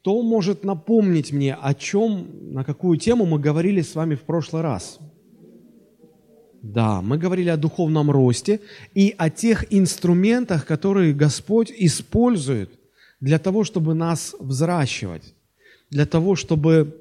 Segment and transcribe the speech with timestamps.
[0.00, 4.62] Кто может напомнить мне, о чем, на какую тему мы говорили с вами в прошлый
[4.62, 4.98] раз?
[6.62, 8.60] Да, мы говорили о духовном росте
[8.94, 12.70] и о тех инструментах, которые Господь использует
[13.20, 15.34] для того, чтобы нас взращивать,
[15.90, 16.96] для того, чтобы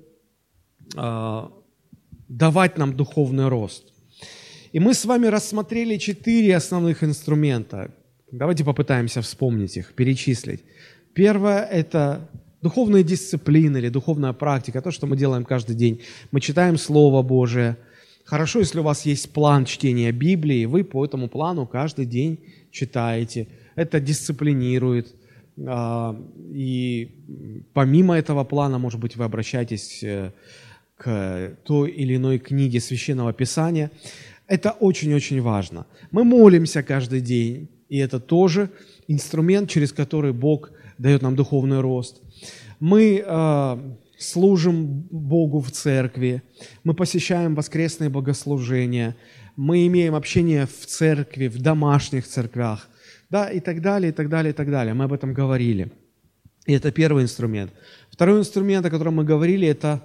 [0.97, 1.43] э,
[2.27, 3.93] давать нам духовный рост.
[4.73, 7.91] И мы с вами рассмотрели четыре основных инструмента.
[8.29, 10.63] Давайте попытаемся вспомнить их, перечислить.
[11.13, 12.29] Первое– это
[12.61, 16.01] духовная дисциплина или духовная практика, то, что мы делаем каждый день.
[16.31, 17.77] Мы читаем Слово Божие.
[18.25, 22.39] Хорошо, если у вас есть план чтения Библии, вы по этому плану каждый день
[22.71, 23.47] читаете.
[23.75, 25.15] Это дисциплинирует.
[25.65, 26.15] А,
[26.53, 27.09] и
[27.73, 30.31] помимо этого плана, может быть, вы обращаетесь э,
[30.95, 33.89] к той или иной книге Священного Писания.
[34.47, 35.85] Это очень-очень важно.
[36.11, 38.69] Мы молимся каждый день, и это тоже
[39.07, 42.21] инструмент, через который Бог дает нам духовный рост.
[42.79, 43.77] Мы э,
[44.19, 46.43] служим Богу в церкви,
[46.83, 49.15] мы посещаем воскресные богослужения,
[49.55, 52.87] мы имеем общение в церкви, в домашних церквях,
[53.29, 54.93] да, и так далее, и так далее, и так далее.
[54.93, 55.91] Мы об этом говорили.
[56.65, 57.71] И это первый инструмент.
[58.11, 60.01] Второй инструмент, о котором мы говорили, это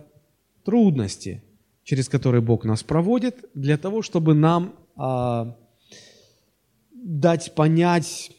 [0.65, 1.43] трудности,
[1.83, 5.57] через которые Бог нас проводит, для того, чтобы нам а,
[6.93, 8.31] дать понять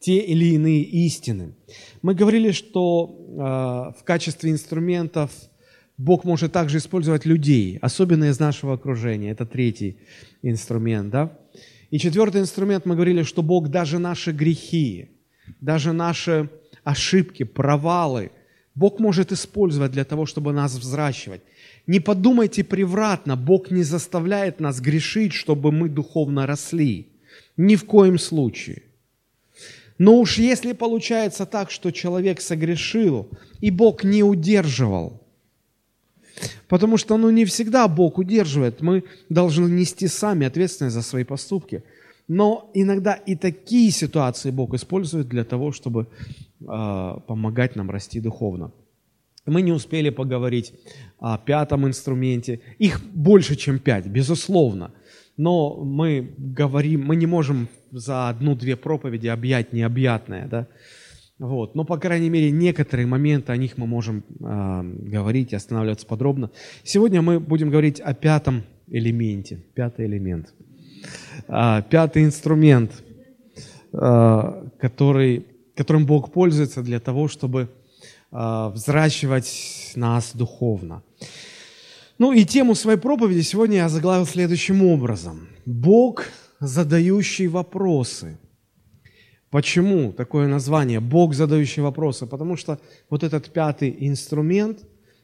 [0.00, 1.54] те или иные истины.
[2.02, 5.30] Мы говорили, что э, в качестве инструментов
[5.98, 9.30] Бог может также использовать людей, особенно из нашего окружения.
[9.30, 9.98] Это третий
[10.42, 11.38] инструмент, да?
[11.90, 15.10] И четвертый инструмент, мы говорили, что Бог даже наши грехи,
[15.60, 16.48] даже наши
[16.82, 18.30] ошибки, провалы,
[18.74, 21.42] Бог может использовать для того, чтобы нас взращивать.
[21.86, 27.08] Не подумайте превратно, Бог не заставляет нас грешить, чтобы мы духовно росли.
[27.58, 28.82] Ни в коем случае.
[30.00, 33.28] Но уж если получается так, что человек согрешил,
[33.60, 35.20] и Бог не удерживал,
[36.68, 41.82] потому что ну, не всегда Бог удерживает, мы должны нести сами ответственность за свои поступки.
[42.28, 46.66] Но иногда и такие ситуации Бог использует для того, чтобы э,
[47.26, 48.72] помогать нам расти духовно.
[49.44, 50.72] Мы не успели поговорить
[51.18, 52.60] о пятом инструменте.
[52.78, 54.92] Их больше, чем пять, безусловно
[55.40, 60.66] но мы говорим, мы не можем за одну-две проповеди объять необъятное, да,
[61.38, 61.74] вот.
[61.74, 66.50] Но, по крайней мере, некоторые моменты, о них мы можем э, говорить и останавливаться подробно.
[66.84, 70.52] Сегодня мы будем говорить о пятом элементе, пятый элемент,
[71.48, 73.02] э, пятый инструмент,
[73.94, 77.70] э, который, которым Бог пользуется для того, чтобы
[78.30, 81.02] э, взращивать нас духовно.
[82.20, 85.48] Ну и тему своей проповеди сегодня я заглавил следующим образом.
[85.64, 86.26] Бог,
[86.60, 88.36] задающий вопросы.
[89.48, 91.00] Почему такое название?
[91.00, 92.26] Бог, задающий вопросы.
[92.26, 92.78] Потому что
[93.08, 94.80] вот этот пятый инструмент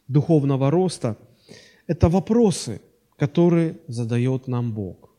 [0.08, 1.18] духовного роста–
[1.86, 2.80] это вопросы,
[3.18, 5.10] которые задает нам Бог.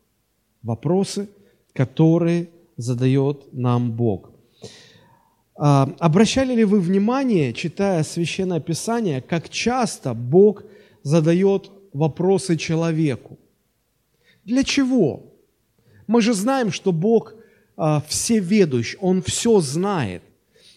[0.64, 1.30] Вопросы,
[1.74, 4.32] которые задает нам Бог.
[5.56, 10.64] А, обращали ли вы внимание, читая Священное Писание, как часто Бог–
[11.04, 13.38] задает вопросы человеку.
[14.46, 15.34] Для чего?
[16.08, 17.34] Мы же знаем, что Бог
[17.76, 20.24] а, всеведущ, Он все знает.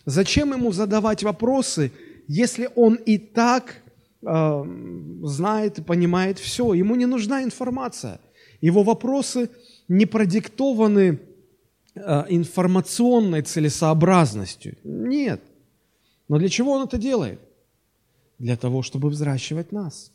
[0.07, 1.93] Зачем Ему задавать вопросы,
[2.27, 3.83] если Он и так
[4.25, 4.67] а,
[5.23, 6.75] знает и понимает все?
[6.75, 8.21] Ему не нужна информация.
[8.61, 9.51] Его вопросы
[9.89, 11.21] не продиктованы
[11.95, 14.77] а, информационной целесообразностью.
[14.85, 15.41] Нет.
[16.29, 17.41] Но для чего Он это делает?
[18.41, 20.13] Для того, чтобы взращивать нас.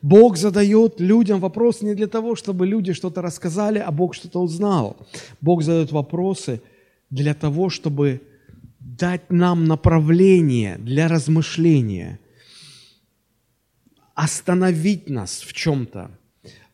[0.00, 4.96] Бог задает людям вопрос не для того, чтобы люди что-то рассказали, а Бог что-то узнал.
[5.42, 6.62] Бог задает вопросы
[7.10, 8.22] для того, чтобы
[8.80, 12.18] дать нам направление для размышления,
[14.14, 16.10] остановить нас в чем-то,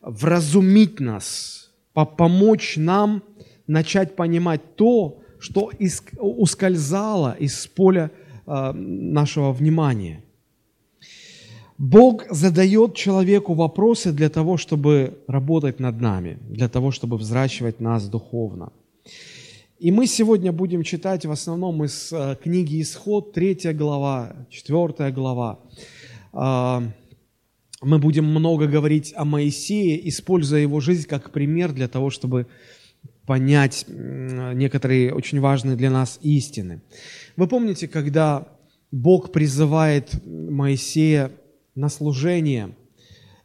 [0.01, 3.23] вразумить нас, помочь нам
[3.67, 5.71] начать понимать то, что
[6.17, 8.09] ускользало из поля
[8.45, 10.23] а, нашего внимания–
[11.79, 18.09] Бог задает человеку вопросы для того, чтобы работать над нами, для того, чтобы взращивать нас
[18.09, 18.73] духовно.
[19.79, 25.59] И мы сегодня будем читать в основном из э, книги «Исход», 3 глава, 4 глава.
[26.33, 26.83] А,
[27.81, 32.47] мы будем много говорить о Моисее, используя его жизнь как пример для того, чтобы
[33.25, 36.81] понять некоторые очень важные для нас истины.
[37.37, 38.49] Вы помните, когда
[38.91, 41.31] Бог призывает Моисея
[41.75, 42.75] на служение,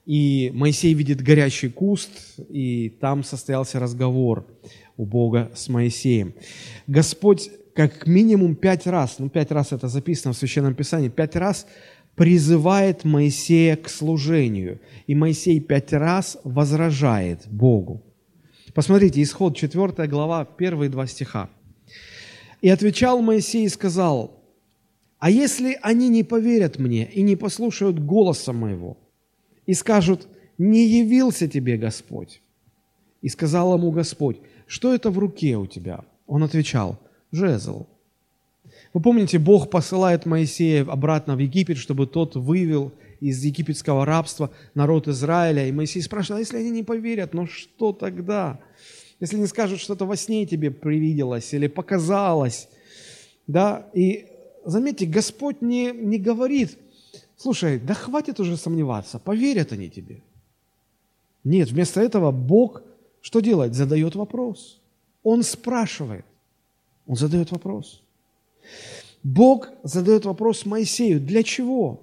[0.06, 2.10] и Моисей видит горящий куст,
[2.48, 4.46] и там состоялся разговор
[4.96, 6.34] у Бога с Моисеем.
[6.86, 11.66] Господь как минимум пять раз, ну пять раз это записано в Священном Писании, пять раз
[12.14, 14.80] призывает Моисея к служению.
[15.06, 18.02] И Моисей пять раз возражает Богу.
[18.74, 21.50] Посмотрите, исход 4 глава, первые два стиха.
[22.60, 24.43] «И отвечал Моисей и сказал,
[25.24, 28.98] а если они не поверят мне и не послушают голоса моего,
[29.64, 30.28] и скажут,
[30.58, 32.42] не явился тебе Господь?
[33.22, 34.36] И сказал ему Господь,
[34.66, 36.04] что это в руке у тебя?
[36.26, 36.98] Он отвечал,
[37.32, 37.86] жезл.
[38.92, 45.08] Вы помните, Бог посылает Моисея обратно в Египет, чтобы тот вывел из египетского рабства народ
[45.08, 45.66] Израиля.
[45.66, 48.60] И Моисей спрашивает, а если они не поверят, ну что тогда?
[49.20, 52.68] Если не скажут, что-то во сне тебе привиделось или показалось.
[53.46, 53.86] Да?
[53.94, 54.26] И
[54.64, 56.78] заметьте, Господь не, не говорит,
[57.36, 60.22] слушай, да хватит уже сомневаться, поверят они тебе.
[61.44, 62.82] Нет, вместо этого Бог
[63.24, 63.74] что делает?
[63.74, 64.80] Задает вопрос.
[65.22, 66.26] Он спрашивает.
[67.06, 68.02] Он задает вопрос.
[69.22, 71.20] Бог задает вопрос Моисею.
[71.20, 72.02] Для чего?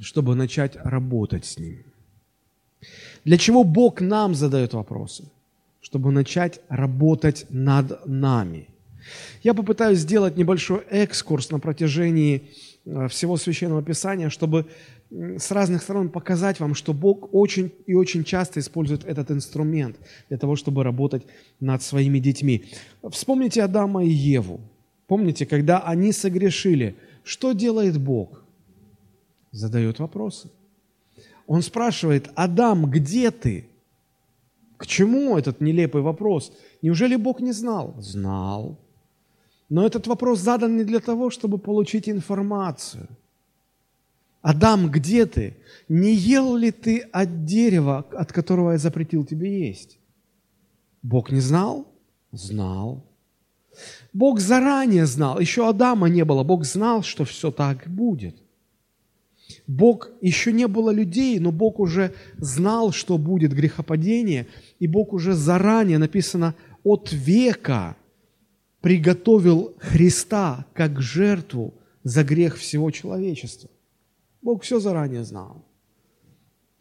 [0.00, 1.84] Чтобы начать работать с ним.
[3.24, 5.30] Для чего Бог нам задает вопросы?
[5.82, 8.68] Чтобы начать работать над нами.
[9.42, 12.50] Я попытаюсь сделать небольшой экскурс на протяжении
[12.84, 14.66] э, всего Священного Писания, чтобы
[15.10, 19.96] с разных сторон показать вам, что Бог очень и очень часто использует этот инструмент
[20.28, 21.24] для того, чтобы работать
[21.60, 22.64] над своими детьми.
[23.10, 24.60] Вспомните Адама и Еву.
[25.06, 28.42] Помните, когда они согрешили, что делает Бог?
[29.52, 30.50] Задает вопросы.
[31.46, 33.68] Он спрашивает, Адам, где ты?
[34.76, 36.52] К чему этот нелепый вопрос?
[36.82, 37.94] Неужели Бог не знал?
[37.98, 38.78] Знал.
[39.74, 43.08] Но этот вопрос задан не для того, чтобы получить информацию.
[44.40, 45.56] Адам, где ты?
[45.88, 49.98] Не ел ли ты от дерева, от которого я запретил тебе есть?
[51.02, 51.88] Бог не знал?
[52.30, 53.02] Знал.
[54.12, 58.36] Бог заранее знал, еще Адама не было, Бог знал, что все так будет.
[59.66, 64.46] Бог, еще не было людей, но Бог уже знал, что будет грехопадение,
[64.78, 66.54] и Бог уже заранее, написано,
[66.84, 67.96] от века
[68.84, 71.72] приготовил Христа как жертву
[72.02, 73.70] за грех всего человечества.
[74.42, 75.64] Бог все заранее знал.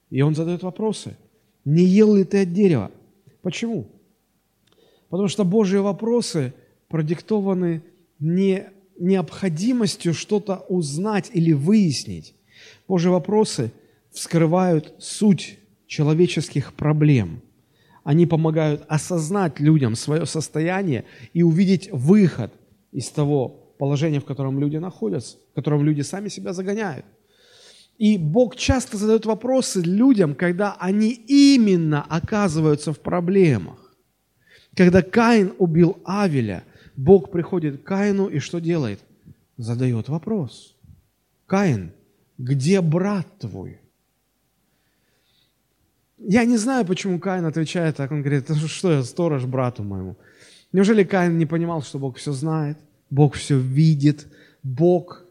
[0.09, 1.15] И Он задает вопросы.
[1.63, 2.91] Не ел ли ты от дерева?
[3.41, 3.87] Почему?
[5.07, 6.53] Потому что Божьи вопросы–
[6.89, 7.81] продиктованы
[8.19, 8.65] не
[8.99, 12.35] необходимостью что-то узнать или выяснить.
[12.85, 13.71] Божьи вопросы
[14.11, 15.57] вскрывают суть
[15.87, 17.41] человеческих проблем.
[18.03, 22.51] Они помогают осознать людям свое состояние и увидеть выход
[22.91, 27.05] из того положения, в котором люди находятся, в котором люди сами себя загоняют.
[27.97, 33.95] И Бог часто задает вопросы людям, когда они именно оказываются в проблемах.
[34.75, 36.63] Когда Каин убил Авеля–
[36.95, 38.99] Бог приходит к Каину и что делает?
[39.57, 40.75] Задает вопрос.
[41.45, 41.91] Каин,
[42.37, 43.79] где брат твой?
[46.27, 48.11] Я не знаю, почему Каин отвечает так.
[48.11, 50.15] Он говорит, что я сторож брату моему.
[50.71, 52.77] Неужели Каин не понимал, что Бог все знает?
[53.09, 54.27] Бог все видит.
[54.63, 55.23] Бог,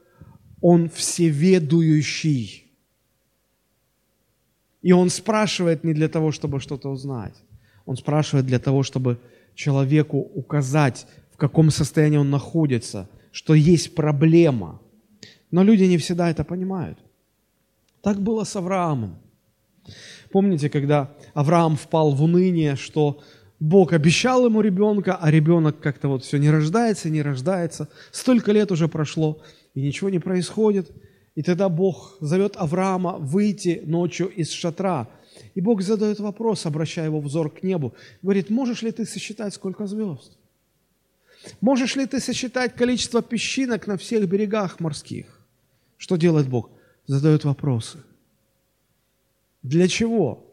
[0.60, 2.66] Он всеведующий.
[4.82, 7.34] И Он спрашивает не для того, чтобы что-то узнать.
[7.86, 9.18] Он спрашивает для того, чтобы
[9.54, 11.06] человеку указать
[11.42, 14.80] каком состоянии он находится, что есть проблема.
[15.50, 16.98] Но люди не всегда это понимают.
[18.00, 19.16] Так было с Авраамом.
[20.32, 23.20] Помните, когда Авраам впал в уныние, что
[23.60, 27.88] Бог обещал ему ребенка, а ребенок как-то вот все не рождается, не рождается.
[28.10, 29.42] Столько лет уже прошло,
[29.74, 30.90] и ничего не происходит.
[31.34, 35.08] И тогда Бог зовет Авраама выйти ночью из шатра.
[35.54, 37.94] И Бог задает вопрос, обращая его взор к небу.
[38.22, 40.38] Говорит, можешь ли ты сосчитать, сколько звезд?
[41.60, 45.26] Можешь ли ты сосчитать количество песчинок на всех берегах морских?
[45.98, 46.70] Что делает Бог?
[47.06, 47.98] Задает вопросы.
[49.62, 50.46] Для чего?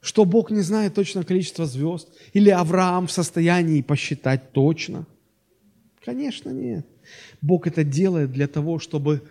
[0.00, 2.08] Что Бог не знает точно количество звезд?
[2.32, 5.06] Или Авраам в состоянии посчитать точно?
[6.04, 6.86] Конечно, нет.
[7.42, 9.22] Бог это делает для того, чтобы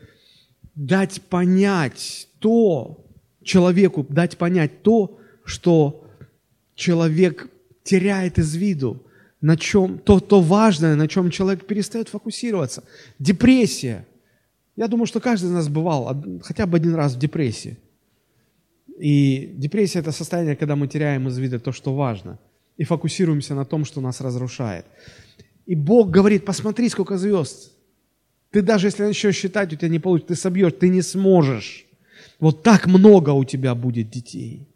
[0.75, 3.05] дать понять то,
[3.41, 6.05] человеку дать понять то, что
[6.75, 7.49] человек
[7.83, 9.03] теряет из виду,
[9.41, 12.83] на чем, то, то важное, на чем человек перестает фокусироваться.
[13.19, 14.05] Депрессия.
[14.75, 17.77] Я думаю, что каждый из нас бывал хотя бы один раз в депрессии.
[18.99, 22.39] И депрессия– это состояние, когда мы теряем из вида то, что важно,
[22.77, 24.85] и фокусируемся на том, что нас разрушает.
[25.65, 27.71] И Бог говорит, посмотри, сколько звезд.
[28.51, 31.85] Ты даже если начнешь считать, у тебя не получится, ты собьешь, ты не сможешь.
[32.39, 34.67] Вот так много у тебя будет детей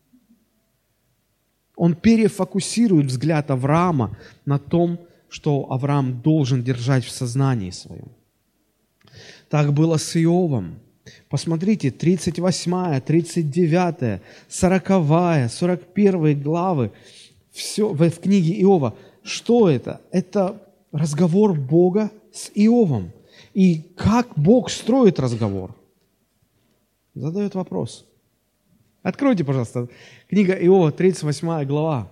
[1.79, 4.99] он перефокусирует взгляд Авраама на том,
[5.29, 8.11] что Авраам должен держать в сознании своем.
[9.49, 10.79] Так было с Иовом.
[11.29, 16.91] Посмотрите, 38, 39, 40, 41 главы
[17.51, 18.95] все, в, книге Иова.
[19.21, 20.01] Что это?
[20.11, 20.59] Это
[20.91, 23.11] разговор Бога с Иовом.
[23.53, 25.75] И как Бог строит разговор?
[27.13, 28.05] Задает вопрос.
[29.03, 29.87] Откройте, пожалуйста,
[30.29, 32.11] книга Иова, 38 глава.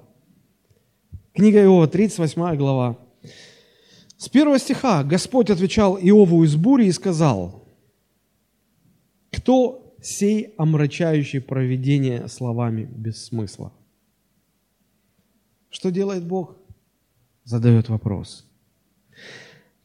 [1.33, 2.97] Книга Иова, 38 глава.
[4.17, 7.66] С первого стиха Господь отвечал Иову из бури и сказал,
[9.31, 13.73] «Кто сей омрачающий проведение словами без смысла?»
[15.69, 16.57] Что делает Бог?
[17.43, 18.45] Задает вопрос.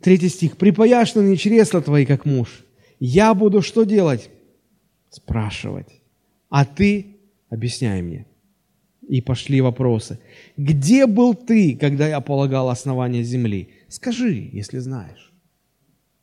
[0.00, 0.56] Третий стих.
[0.56, 2.64] «Припаяшь на чресла твои, как муж.
[2.98, 4.30] Я буду что делать?»
[5.10, 6.00] Спрашивать.
[6.48, 7.18] А ты
[7.50, 8.26] объясняй мне.
[9.06, 10.18] И пошли вопросы.
[10.56, 13.74] Где был ты, когда я полагал основание земли?
[13.88, 15.32] Скажи, если знаешь.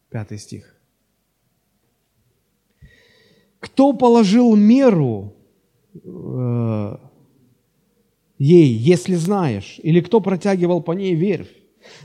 [0.10, 0.79] Пятый стих.
[3.60, 5.34] Кто положил меру
[5.94, 6.98] э,
[8.38, 9.80] ей, если знаешь?
[9.84, 11.52] Или кто протягивал по ней верфь?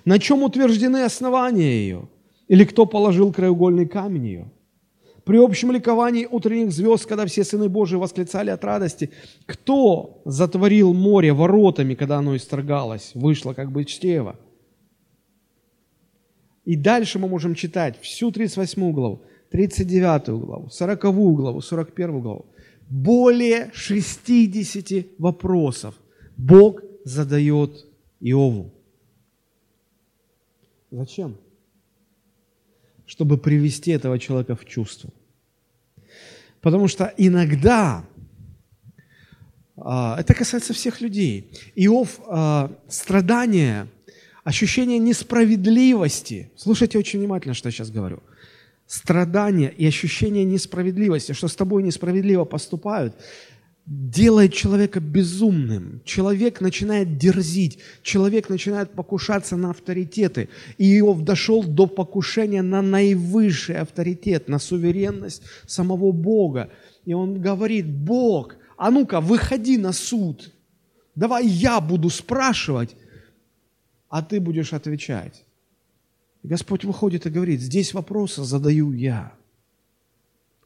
[0.05, 2.09] На чем утверждены основания ее?
[2.49, 4.53] Или кто положил краеугольный камень ее?
[5.25, 9.11] При общем ликовании утренних звезд, когда все сыны Божии восклицали от радости,
[9.47, 14.37] кто затворил море воротами, когда оно исторгалось, вышло как бы чтево?
[16.67, 19.23] И дальше мы можем читать всю 38 главу,
[19.55, 21.01] 39 главу, 40
[21.37, 22.45] главу, 41 главу.
[22.91, 25.95] Более 60 вопросов
[26.37, 27.87] Бог задает
[28.19, 28.73] Иову.
[30.91, 31.37] Зачем?
[33.07, 35.11] Чтобы привести этого человека в чувство.
[36.61, 38.05] Потому что иногда,
[39.77, 43.87] а, это касается всех людей, Иов а, страдания
[44.43, 46.51] ощущение несправедливости.
[46.57, 48.21] Слушайте очень внимательно, что я сейчас говорю.
[48.95, 53.17] Страдания и ощущение несправедливости, что с тобой несправедливо поступают,
[53.87, 56.01] делает человека безумным.
[56.05, 60.49] Человек начинает дерзить, человек начинает покушаться на авторитеты.
[60.79, 66.71] И Иов дошел до покушения на наивысший авторитет, на суверенность самого Бога.
[67.05, 70.53] И он говорит, Бог, а ну-ка, выходи на суд.
[71.17, 72.95] Давай я буду спрашивать,
[74.09, 75.44] а ты будешь отвечать.
[76.45, 79.33] И Господь выходит и говорит, здесь вопросы задаю я.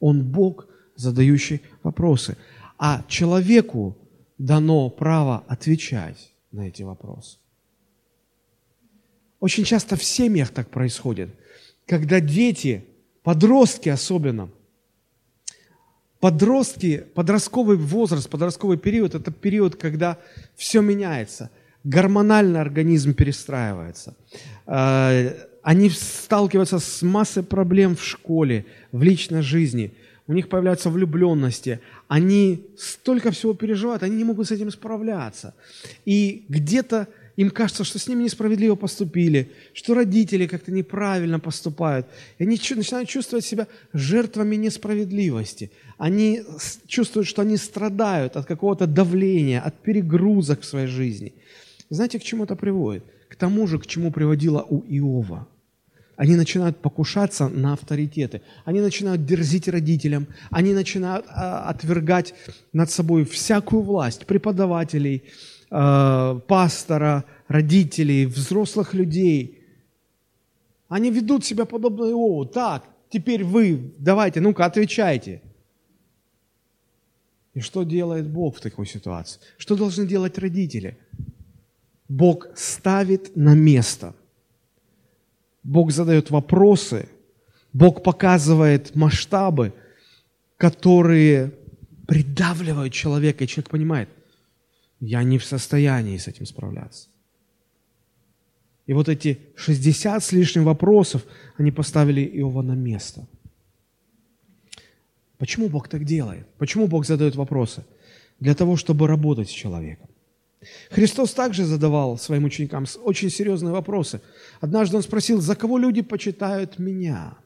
[0.00, 0.66] Он Бог,
[0.96, 2.36] задающий вопросы.
[2.78, 3.96] А человеку
[4.38, 7.38] дано право отвечать на эти вопросы.
[9.38, 11.30] Очень часто в семьях так происходит,
[11.86, 12.84] когда дети,
[13.22, 14.50] подростки особенно,
[16.18, 20.18] подростки, подростковый возраст, подростковый период– это период, когда
[20.56, 21.52] все меняется–
[21.84, 24.16] гормонально организм перестраивается.
[25.68, 29.92] Они сталкиваются с массой проблем в школе, в личной жизни.
[30.26, 31.80] У них появляются влюбленности.
[32.08, 35.54] Они столько всего переживают, они не могут с этим справляться.
[36.06, 37.06] И где-то
[37.36, 42.06] им кажется, что с ними несправедливо поступили, что родители как-то неправильно поступают.
[42.38, 45.70] И они начинают чувствовать себя жертвами несправедливости.
[45.98, 46.44] Они
[46.86, 51.34] чувствуют, что они страдают от какого-то давления, от перегрузок в своей жизни–
[51.90, 53.04] знаете, к чему это приводит?
[53.28, 55.48] К тому же, к чему приводило у Иова.
[56.18, 58.42] Они начинают покушаться на авторитеты.
[58.64, 60.26] Они начинают дерзить родителям.
[60.50, 62.34] Они начинают а, отвергать
[62.72, 65.22] над собой всякую власть преподавателей,
[65.70, 69.62] а, пастора, родителей, взрослых людей.
[70.88, 72.46] Они ведут себя подобно Иову.
[72.46, 75.40] Так, теперь вы, давайте, ну-ка, отвечайте.
[77.54, 79.40] И что делает Бог в такой ситуации?
[79.56, 80.98] Что должны делать родители?
[82.08, 84.14] Бог ставит на место.
[85.68, 87.08] Бог задает вопросы,
[87.74, 89.74] Бог показывает масштабы,
[90.56, 91.52] которые
[92.06, 94.08] придавливают человека, и человек понимает,
[95.00, 97.08] я не в состоянии с этим справляться.
[98.86, 101.22] И вот эти 60 с лишним вопросов,
[101.58, 103.26] они поставили Иова на место.
[105.36, 106.46] Почему Бог так делает?
[106.56, 107.84] Почему Бог задает вопросы?
[108.40, 110.08] Для того, чтобы работать с человеком.
[110.90, 114.20] Христос также задавал своим ученикам очень серьезные вопросы.
[114.60, 117.38] Однажды он спросил, за кого люди почитают меня?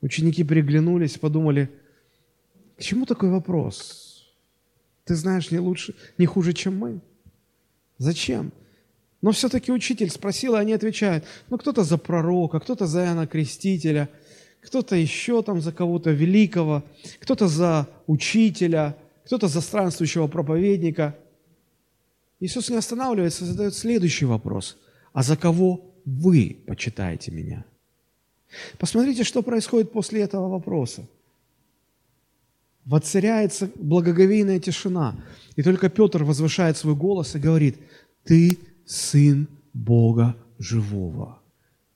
[0.00, 1.68] Ученики переглянулись, подумали,
[2.78, 4.32] к чему такой вопрос?
[5.04, 7.00] Ты знаешь не лучше, не хуже, чем мы.
[7.98, 8.52] Зачем?
[9.20, 14.08] Но все-таки учитель спросил, и они отвечают, ну кто-то за пророка, кто-то за Иоанна Крестителя,
[14.60, 16.84] кто-то еще там за кого-то великого,
[17.20, 21.16] кто-то за учителя, кто-то за странствующего проповедника–
[22.42, 24.76] Иисус не останавливается, задает следующий вопрос.
[25.12, 27.64] а за кого вы почитаете меня?
[28.78, 31.06] Посмотрите, что происходит после этого вопроса.
[32.84, 35.14] Воцаряется благоговейная тишина.
[35.54, 37.76] И только Петр возвышает свой голос и говорит,
[38.24, 41.38] «Ты Сын Бога Живого.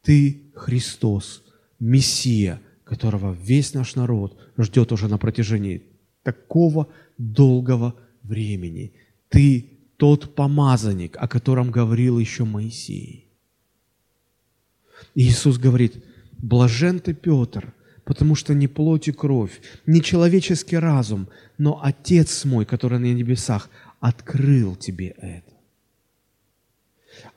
[0.03, 1.43] Ты Христос,
[1.81, 5.83] Мессия, которого весь наш народ ждет уже на протяжении
[6.23, 6.87] такого
[7.19, 8.93] долгого времени.
[9.29, 13.27] Ты тот помазанник, о котором говорил еще Моисей.
[15.15, 16.05] Иисус говорит,
[16.39, 17.75] блажен ты, Петр,
[18.05, 23.71] потому что не плоть и кровь, не человеческий разум, но Отец мой, который на небесах,
[24.01, 25.53] открыл тебе это.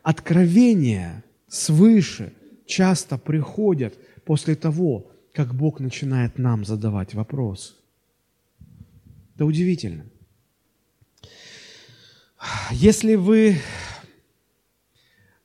[0.04, 2.34] Откровения свыше
[2.66, 7.74] часто приходят после того, как Бог начинает нам задавать вопросы.
[9.36, 10.06] Это удивительно.
[12.72, 13.58] Если вы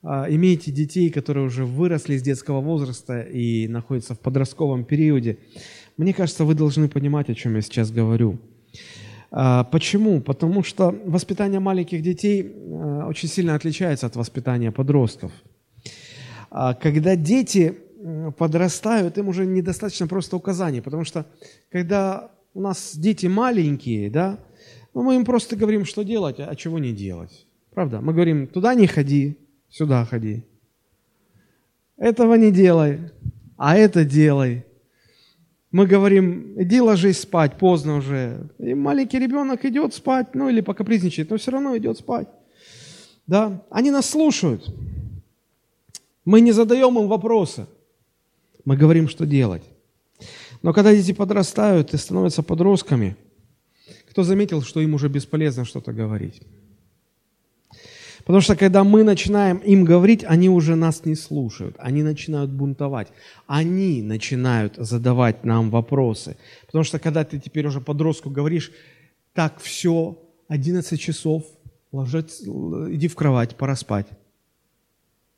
[0.02, 5.38] а, имеете детей, которые уже выросли из детского возраста и находятся в подростковом периоде,
[5.96, 8.38] мне кажется, вы должны понимать, о чем я сейчас говорю.
[9.30, 10.20] А, почему?
[10.20, 15.32] Потому что воспитание маленьких детей а, очень сильно отличается от воспитания подростков.
[16.80, 17.76] Когда дети
[18.38, 21.26] подрастают, им уже недостаточно просто указаний, потому что
[21.68, 24.38] когда у нас дети маленькие, да,
[24.94, 27.46] ну, мы им просто говорим, что делать, а чего не делать.
[27.74, 28.00] Правда?
[28.00, 29.36] Мы говорим, туда не ходи,
[29.68, 30.44] сюда ходи.
[31.96, 33.00] Этого не делай,
[33.56, 34.64] а это делай.
[35.72, 38.48] Мы говорим, иди ложись спать, поздно уже.
[38.58, 42.28] И маленький ребенок идет спать, ну или пока призничает, но все равно идет спать.
[43.26, 43.64] Да?
[43.70, 44.72] Они нас слушают.
[46.24, 47.66] Мы не задаем им вопросы.
[48.64, 49.64] Мы говорим, что делать.
[50.62, 53.16] Но когда дети подрастают и становятся подростками–
[54.14, 56.40] кто заметил, что им уже бесполезно что-то говорить?
[58.18, 63.08] Потому что когда мы начинаем им говорить, они уже нас не слушают, они начинают бунтовать,
[63.48, 66.36] они начинают задавать нам вопросы.
[66.66, 68.70] Потому что когда ты теперь уже подростку говоришь,
[69.32, 71.42] так, все, 11 часов,
[71.90, 74.06] ложись, иди в кровать, пора спать.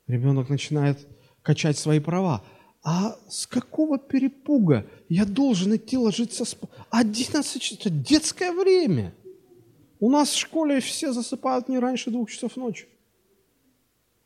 [0.05, 0.99] Ребенок начинает
[1.41, 2.43] качать свои права.
[2.89, 6.69] А с какого перепуга я должен идти ложиться спать?
[6.89, 9.13] 11 часов, детское время.
[9.99, 12.87] У нас в школе все засыпают не раньше двух часов ночи.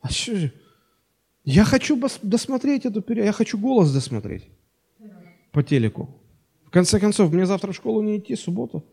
[0.02, 0.54] А что же?
[1.44, 4.48] Я хочу досмотреть эту передачу, я хочу голос досмотреть
[5.52, 6.08] по телеку.
[6.68, 8.84] В конце концов, мне завтра в школу не идти, суббота.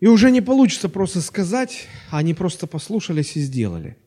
[0.00, 3.96] И уже не получится просто сказать, а они просто послушались и сделали–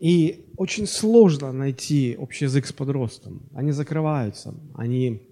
[0.00, 3.42] и очень сложно найти общий язык с подростком.
[3.54, 5.28] Они закрываются, они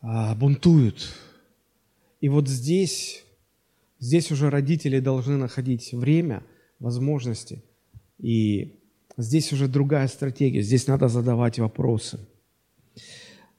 [0.00, 1.14] а, бунтуют.
[2.22, 3.22] И вот здесь,
[4.00, 6.42] здесь уже родители должны находить время,
[6.78, 7.62] возможности.
[8.18, 8.80] И
[9.18, 10.62] здесь уже другая стратегия.
[10.62, 12.18] Здесь надо задавать вопросы.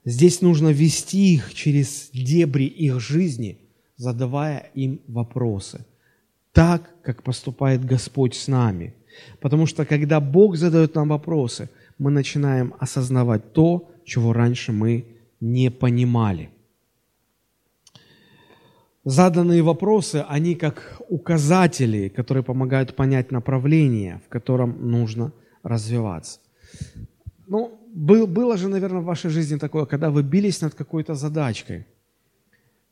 [0.04, 3.60] Здесь нужно вести их через дебри их жизни,
[3.98, 5.86] задавая им вопросы–
[6.56, 8.94] так, как поступает Господь с нами.
[9.41, 15.04] Потому что когда Бог задает нам вопросы, мы начинаем осознавать то, чего раньше мы
[15.41, 16.50] не понимали.
[19.04, 26.39] Заданные вопросы, они как указатели, которые помогают понять направление, в котором нужно развиваться.
[27.48, 31.86] Ну, был, было же, наверное, в вашей жизни такое, когда вы бились над какой-то задачкой,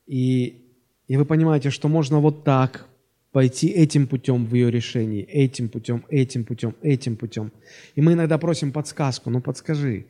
[0.06, 0.62] и,
[1.08, 2.88] и вы понимаете, что можно вот так,
[3.33, 7.51] пойти этим путем в ее решении, этим путем, этим путем, этим путем.
[7.95, 10.05] И мы иногда просим подсказку, ну подскажи.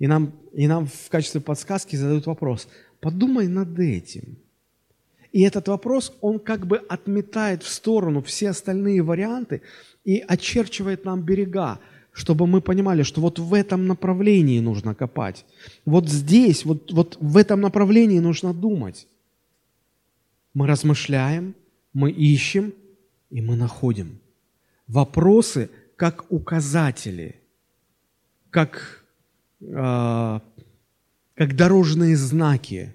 [0.00, 2.68] И нам, и нам в качестве подсказки задают вопрос,
[3.00, 4.36] подумай над этим.
[5.32, 9.62] И этот вопрос, он как бы отметает в сторону все остальные варианты
[10.04, 11.78] и очерчивает нам берега,
[12.12, 15.44] чтобы мы понимали, что вот в этом направлении нужно копать.
[15.84, 19.06] Вот здесь, вот, вот в этом направлении нужно думать.
[20.52, 21.54] Мы размышляем,
[21.98, 22.72] мы ищем
[23.28, 24.20] и мы находим.
[24.86, 27.34] Вопросы как указатели,
[28.50, 29.04] как,
[29.60, 30.40] э,
[31.34, 32.94] как дорожные знаки,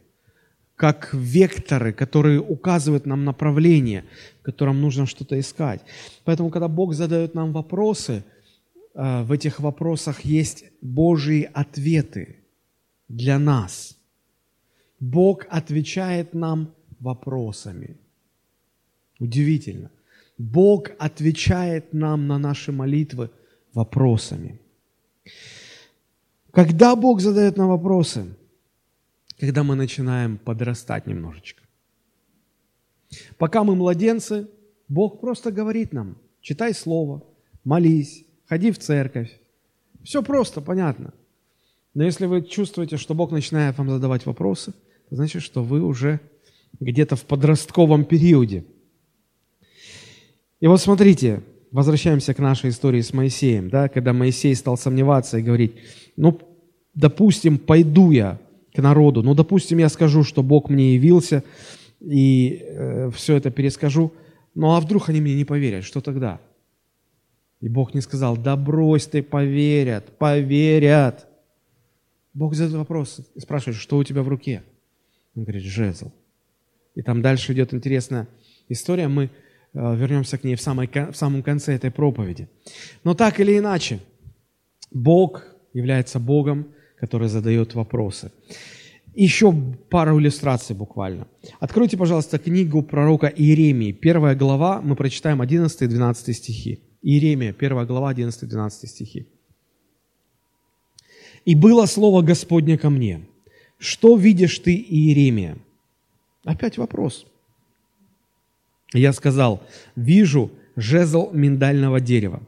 [0.76, 4.06] как векторы, которые указывают нам направление,
[4.40, 5.82] в котором нужно что-то искать.
[6.24, 8.24] Поэтому, когда Бог задает нам вопросы,
[8.96, 12.38] э, в этих вопросах есть Божьи ответы
[13.10, 13.98] для нас.
[15.02, 17.98] Бог отвечает нам вопросами–
[19.24, 19.90] Удивительно.
[20.38, 23.30] Бог отвечает нам на наши молитвы
[23.74, 24.60] вопросами.
[26.52, 28.36] Когда Бог задает нам вопросы?
[29.40, 31.64] Когда мы начинаем подрастать немножечко.
[33.38, 34.50] Пока мы младенцы,
[34.90, 37.24] Бог просто говорит нам, читай Слово,
[37.64, 39.32] молись, ходи в церковь.
[40.04, 41.14] Все просто, понятно.
[41.94, 44.74] Но если вы чувствуете, что Бог начинает вам задавать вопросы,
[45.10, 46.20] значит, что вы уже
[46.82, 48.66] где-то в подростковом периоде.
[50.64, 55.42] И вот смотрите, возвращаемся к нашей истории с Моисеем, да, когда Моисей стал сомневаться и
[55.42, 55.74] говорить,
[56.16, 56.40] ну,
[56.94, 58.40] допустим, пойду я
[58.74, 61.44] к народу, ну, допустим, я скажу, что Бог мне явился,
[62.00, 64.14] и э, все это перескажу,
[64.56, 66.40] ну, а вдруг они мне не поверят, что тогда?
[67.60, 71.28] И Бог не сказал, да брось ты, поверят, поверят.
[72.34, 74.64] Бог задает вопрос и спрашивает, что у тебя в руке?
[75.36, 76.14] Он говорит, жезл.
[76.96, 78.30] И там дальше идет интересная
[78.70, 79.30] история, мы
[79.74, 82.48] вернемся к ней в, самой, в самом конце этой проповеди.
[83.04, 84.00] Но так или иначе,
[84.92, 88.32] Бог является Богом, который задает вопросы.
[89.16, 89.54] Еще
[89.90, 91.28] пару иллюстраций буквально.
[91.60, 93.92] Откройте, пожалуйста, книгу пророка Иеремии.
[93.92, 96.80] Первая глава, мы прочитаем 11 и 12 стихи.
[97.04, 99.28] Иеремия, первая глава, 11 и 12 стихи.
[101.46, 103.28] «И было слово Господне ко мне,
[103.78, 105.58] что видишь ты, Иеремия?»
[106.46, 107.26] Опять вопрос.
[108.94, 109.62] Я сказал,
[109.96, 112.42] вижу жезл миндального дерева.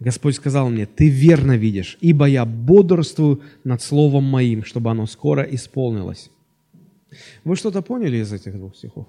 [0.00, 5.42] Господь сказал мне, ты верно видишь, ибо я бодрствую над словом моим, чтобы оно скоро
[5.42, 6.30] исполнилось.
[7.44, 9.06] Вы что-то поняли из этих двух стихов?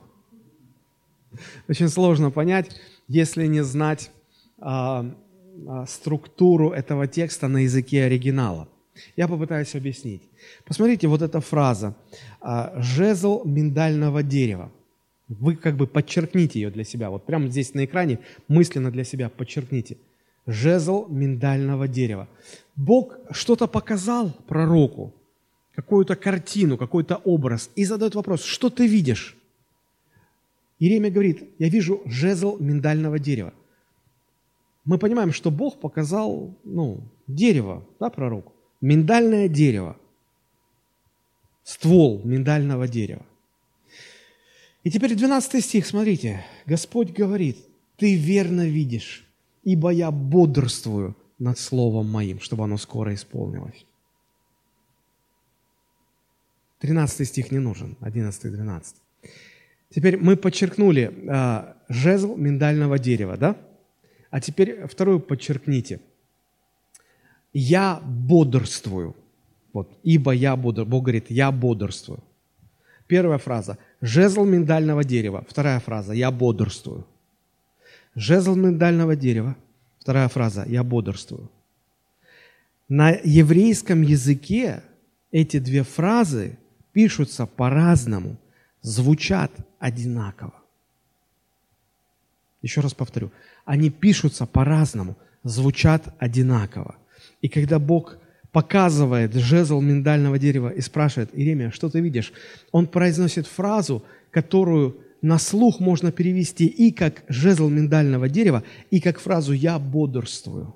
[1.68, 2.70] Очень сложно понять,
[3.08, 4.12] если не знать
[4.60, 5.06] а,
[5.68, 8.70] а, структуру этого текста на языке оригинала.
[9.18, 10.22] Я попытаюсь объяснить.
[10.66, 11.96] Посмотрите, вот эта фраза
[12.40, 14.72] а, «жезл миндального дерева».
[15.28, 17.10] Вы как бы подчеркните ее для себя.
[17.10, 19.98] Вот прямо здесь на экране мысленно для себя подчеркните.
[20.46, 22.28] Жезл миндального дерева.
[22.76, 25.14] Бог что-то показал пророку,
[25.74, 29.36] какую-то картину, какой-то образ, и задает вопрос, что ты видишь?
[30.78, 33.54] Иеремия говорит, я вижу жезл миндального дерева.
[34.84, 39.98] Мы понимаем, что Бог показал ну, дерево да, пророку миндальное дерево,
[41.64, 43.26] ствол миндального дерева.
[44.86, 47.58] И теперь 12 стих, смотрите, Господь говорит,
[47.98, 49.28] ты верно видишь,
[49.64, 53.84] ибо я бодрствую над словом моим, чтобы оно скоро исполнилось.
[56.80, 58.96] 13 стих не нужен, 11 и 12.
[59.90, 63.58] Теперь мы подчеркнули э, жезл миндального дерева, да?
[64.30, 66.00] А теперь вторую подчеркните–
[67.54, 69.16] я бодрствую.
[69.74, 70.92] Вот, ибо я бодрствую.
[70.92, 72.24] Бог говорит, я бодрствую.
[73.08, 75.46] Первая фраза– жезл миндального дерева.
[75.50, 77.06] Вторая фраза– я бодрствую.
[78.16, 79.56] Жезл миндального дерева.
[80.00, 81.50] Вторая фраза– я бодрствую.
[82.88, 84.84] На еврейском языке
[85.32, 86.58] эти две фразы
[86.94, 88.38] пишутся по-разному,
[88.82, 90.54] звучат одинаково.
[92.62, 93.32] Еще раз повторю,
[93.66, 96.96] они пишутся по-разному, звучат одинаково.
[97.42, 98.18] И когда Бог
[98.56, 102.32] показывает жезл миндального дерева и спрашивает, Иеремия, что ты видишь?
[102.72, 109.20] Он произносит фразу, которую на слух можно перевести и как жезл миндального дерева, и как
[109.20, 110.74] фразу «я бодрствую».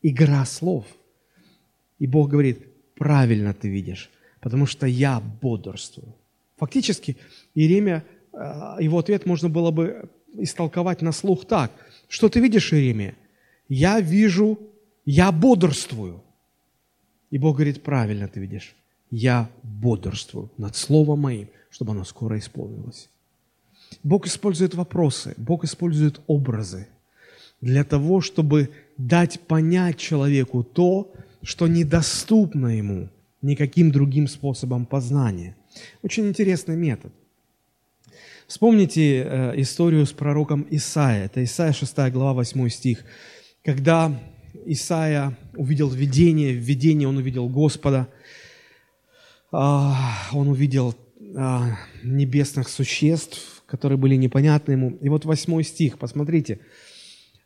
[0.00, 0.86] Игра слов.
[1.98, 2.58] И Бог говорит,
[2.94, 4.08] правильно ты видишь,
[4.40, 6.14] потому что я бодрствую.
[6.56, 7.18] Фактически,
[7.54, 11.70] Иеремия, э, его ответ можно было бы истолковать на слух так.
[12.08, 13.14] Что ты видишь, Иеремия?
[13.68, 14.58] Я вижу
[15.04, 16.22] я бодрствую.
[17.30, 18.74] И Бог говорит, правильно ты видишь,
[19.10, 23.08] я бодрствую над Словом Моим, чтобы оно скоро исполнилось.
[24.02, 26.88] Бог использует вопросы, Бог использует образы
[27.60, 31.12] для того, чтобы дать понять человеку то,
[31.42, 33.08] что недоступно ему
[33.42, 35.56] никаким другим способом познания.
[36.02, 37.12] Очень интересный метод.
[38.46, 41.26] Вспомните э, историю с пророком Исаия.
[41.26, 43.04] Это Исаия 6 глава 8 стих.
[43.62, 44.18] Когда
[44.66, 48.08] Исаия увидел видение, в видении он увидел Господа,
[49.50, 49.96] а,
[50.32, 50.94] он увидел
[51.36, 54.90] а, небесных существ, которые были непонятны ему.
[55.00, 56.60] И вот восьмой стих, посмотрите.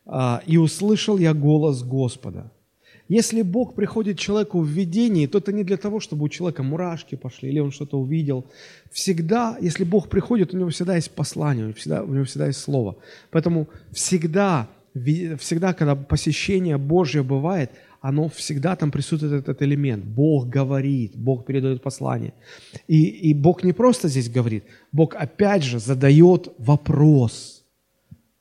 [0.05, 2.51] А, «И услышал я голос Господа».
[3.09, 7.15] Если Бог приходит человеку в видении, то это не для того, чтобы у человека мурашки
[7.15, 8.45] пошли или он что-то увидел.
[8.91, 12.47] Всегда, если Бог приходит, у него всегда есть послание, у него всегда, у него всегда
[12.47, 12.95] есть слово.
[13.29, 20.03] Поэтому всегда всегда, когда посещение Божье бывает, оно всегда там присутствует этот элемент.
[20.03, 22.33] Бог говорит, Бог передает послание.
[22.87, 27.63] И, и Бог не просто здесь говорит, Бог опять же задает вопрос.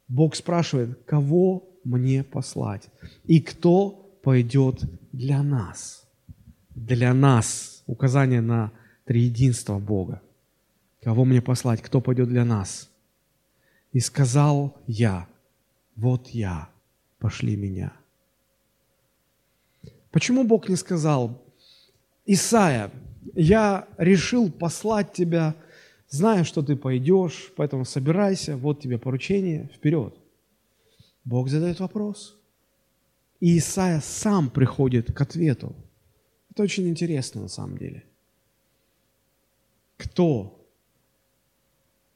[0.09, 2.89] Бог спрашивает, кого мне послать?
[3.25, 3.91] И кто
[4.23, 6.05] пойдет для нас?
[6.75, 7.83] Для нас.
[7.87, 8.73] Указание на
[9.05, 10.21] триединство Бога.
[11.03, 11.83] Кого мне послать?
[11.83, 12.91] Кто пойдет для нас?
[13.93, 15.29] И сказал я,
[15.97, 16.69] вот я,
[17.19, 17.93] пошли меня.
[20.11, 21.43] Почему Бог не сказал,
[22.27, 22.91] Исаия,
[23.35, 25.55] я решил послать тебя,
[26.09, 30.15] зная, что ты пойдешь, поэтому собирайся, вот тебе поручение, вперед.
[31.25, 32.37] Бог задает вопрос.
[33.41, 35.75] И Исаия сам приходит к ответу.
[36.51, 38.05] Это очень интересно на самом деле.
[39.97, 40.61] Кто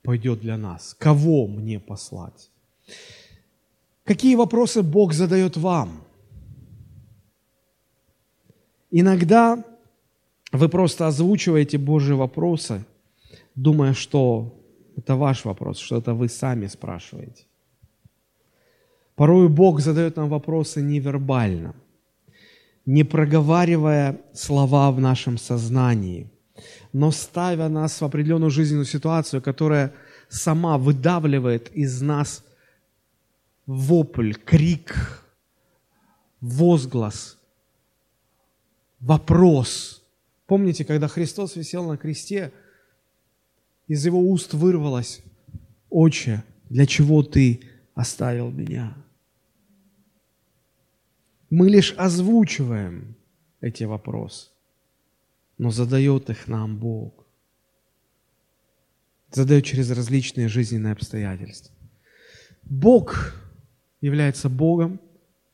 [0.03, 0.95] пойдет для нас?
[0.99, 2.51] Кого мне послать?
[4.07, 6.05] Какие вопросы Бог задает вам?
[8.93, 9.65] Иногда
[10.53, 12.85] вы просто озвучиваете Божьи вопросы,
[13.57, 14.55] думая, что
[14.97, 17.45] это ваш вопрос, что это вы сами спрашиваете.
[19.17, 21.75] Порой Бог задает нам вопросы невербально,
[22.87, 26.31] не проговаривая слова в нашем сознании,
[26.93, 29.93] но ставя нас в определенную жизненную ситуацию, которая
[30.29, 32.45] сама выдавливает из нас
[33.67, 35.23] вопль, крик,
[36.41, 37.39] возглас,
[39.01, 40.05] вопрос.
[40.47, 42.53] Помните, когда Христос висел на кресте,
[43.89, 45.23] из его уст вырвалось,
[45.91, 47.61] «Отче, для чего ты
[47.95, 48.97] оставил меня?»
[51.51, 53.17] Мы лишь озвучиваем
[53.61, 54.51] эти вопросы,
[55.59, 57.25] но задает их нам Бог.
[59.31, 61.73] Задает через различные жизненные обстоятельства.
[62.65, 63.35] Бог
[64.01, 65.01] является Богом,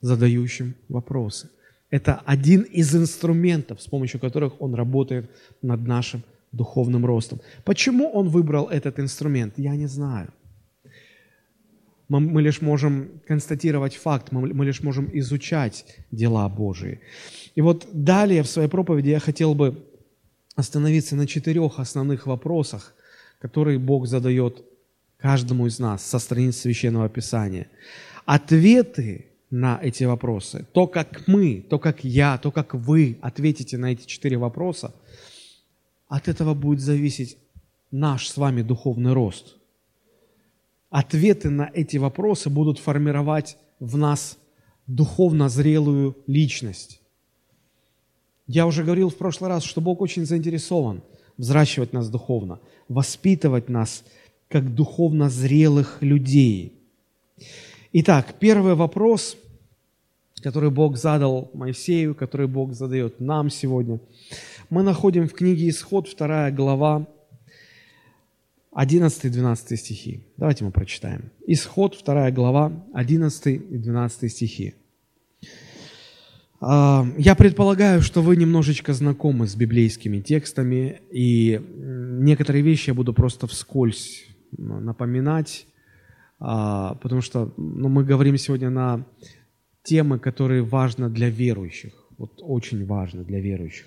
[0.00, 1.48] задающим вопросы.
[1.90, 5.30] Это один из инструментов, с помощью которых Он работает
[5.62, 7.40] над нашим духовным ростом.
[7.64, 10.28] Почему Он выбрал этот инструмент, я не знаю–
[12.20, 17.00] мы, лишь можем констатировать факт, мы лишь можем изучать дела Божии.
[17.54, 19.82] И вот далее в своей проповеди я хотел бы
[20.54, 22.94] остановиться на четырех основных вопросах,
[23.40, 24.62] которые Бог задает
[25.16, 27.68] каждому из нас со страниц Священного Писания.
[28.24, 33.92] Ответы на эти вопросы, то, как мы, то, как я, то, как вы ответите на
[33.92, 34.94] эти четыре вопроса,
[36.08, 37.38] от этого будет зависеть
[37.90, 39.56] наш с вами духовный рост–
[40.92, 44.38] ответы на эти вопросы будут формировать в нас
[44.86, 47.00] духовно зрелую личность.
[48.46, 51.02] Я уже говорил в прошлый раз, что Бог очень заинтересован
[51.38, 54.04] взращивать нас духовно, воспитывать нас
[54.48, 56.74] как духовно зрелых людей.
[57.94, 59.36] Итак, первый вопрос,
[60.40, 64.00] который Бог задал Моисею, который Бог задает нам сегодня,
[64.70, 67.06] мы находим в книге Исход, 2 глава,
[68.72, 70.24] 11 и 12 стихи.
[70.38, 71.30] Давайте мы прочитаем.
[71.46, 74.74] Исход, 2 глава, 11 и 12 стихи.
[76.62, 83.12] А, я предполагаю, что вы немножечко знакомы с библейскими текстами, и некоторые вещи я буду
[83.12, 84.24] просто вскользь
[84.56, 85.66] напоминать,
[86.42, 89.04] потому что ну, мы говорим сегодня на
[89.84, 91.92] темы, которые важны для верующих.
[92.18, 93.86] Вот очень важны для верующих.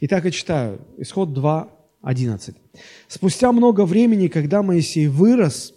[0.00, 0.80] Итак, я читаю.
[0.98, 1.68] Исход 2,
[2.02, 2.56] 11.
[3.08, 5.74] Спустя много времени, когда Моисей вырос,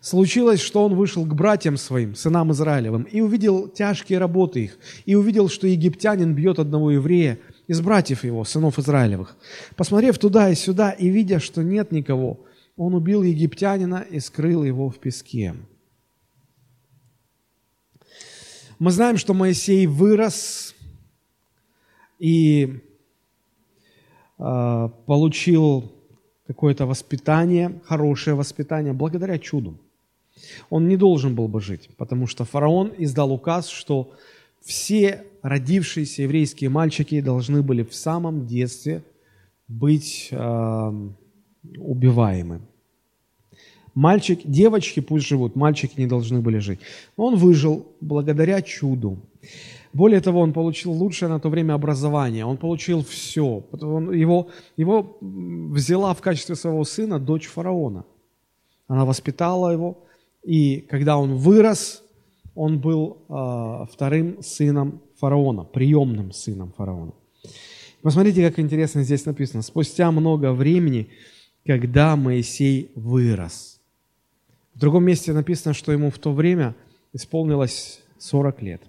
[0.00, 5.14] случилось, что он вышел к братьям своим, сынам Израилевым, и увидел тяжкие работы их, и
[5.14, 9.36] увидел, что египтянин бьет одного еврея из братьев его, сынов Израилевых.
[9.76, 12.40] Посмотрев туда и сюда, и видя, что нет никого,
[12.76, 15.54] он убил египтянина и скрыл его в песке.
[18.78, 20.74] Мы знаем, что Моисей вырос,
[22.18, 22.82] и
[24.44, 25.92] Э, получил
[26.48, 29.78] какое-то воспитание, хорошее воспитание, благодаря чуду.
[30.68, 34.12] Он не должен был бы жить, потому что фараон издал указ, что
[34.60, 39.04] все родившиеся еврейские мальчики должны были в самом детстве
[39.68, 40.92] быть э,
[41.78, 42.60] убиваемы.
[43.94, 46.80] Мальчик, девочки пусть живут, мальчики не должны были жить.
[47.16, 49.18] Но он выжил благодаря чуду.
[49.92, 53.62] Более того, он получил лучшее на то время образование, он получил все.
[53.72, 54.48] Он, его,
[54.78, 58.04] его взяла в качестве своего сына дочь фараона.
[58.88, 59.98] Она воспитала его,
[60.42, 62.02] и когда он вырос,
[62.54, 67.12] он был э, вторым сыном фараона, приемным сыном фараона.
[68.02, 69.62] Посмотрите, как интересно здесь написано.
[69.62, 71.08] Спустя много времени,
[71.64, 73.80] когда Моисей вырос.
[74.74, 76.74] В другом месте написано, что ему в то время
[77.12, 78.82] исполнилось 40 лет.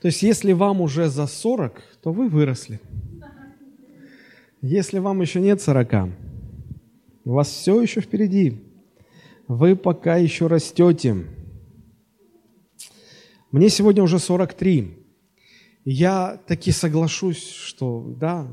[0.00, 2.80] То есть, если вам уже за 40, то вы выросли.
[4.62, 6.10] Если вам еще нет 40,
[7.24, 8.62] у вас все еще впереди.
[9.48, 11.26] Вы пока еще растете.
[13.50, 14.96] Мне сегодня уже 43.
[15.84, 18.46] Я таки соглашусь, что да,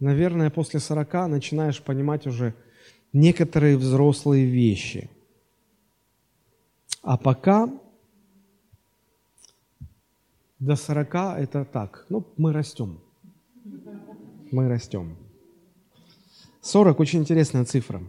[0.00, 2.54] наверное, после 40 начинаешь понимать уже
[3.12, 5.10] некоторые взрослые вещи.
[7.02, 7.70] А пока
[10.58, 12.06] до 40 это так.
[12.08, 13.00] Ну, мы растем.
[14.50, 15.16] Мы растем.
[16.62, 18.02] 40 очень интересная цифра.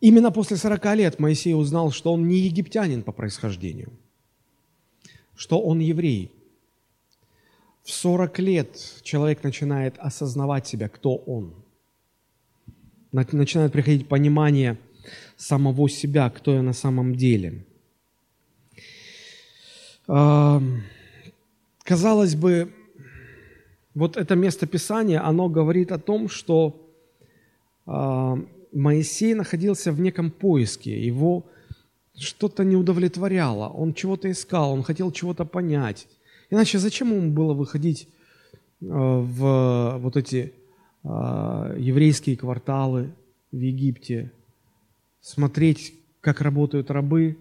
[0.00, 3.92] Именно после 40 лет Моисей узнал, что он не египтянин по происхождению,
[5.34, 6.34] что он еврей.
[7.90, 8.68] В 40 лет
[9.02, 11.54] человек начинает осознавать себя, кто он.
[13.10, 14.78] Начинает приходить понимание
[15.36, 17.66] самого себя, кто я на самом деле.
[21.82, 22.72] Казалось бы,
[23.94, 26.88] вот это место Писания, оно говорит о том, что
[28.72, 31.44] Моисей находился в неком поиске, его
[32.16, 36.06] что-то не удовлетворяло, он чего-то искал, он хотел чего-то понять.
[36.50, 38.08] Иначе зачем ему было выходить
[38.80, 40.52] э, в вот эти
[41.04, 41.08] э,
[41.78, 43.14] еврейские кварталы
[43.52, 44.32] в Египте,
[45.20, 47.38] смотреть, как работают рабы?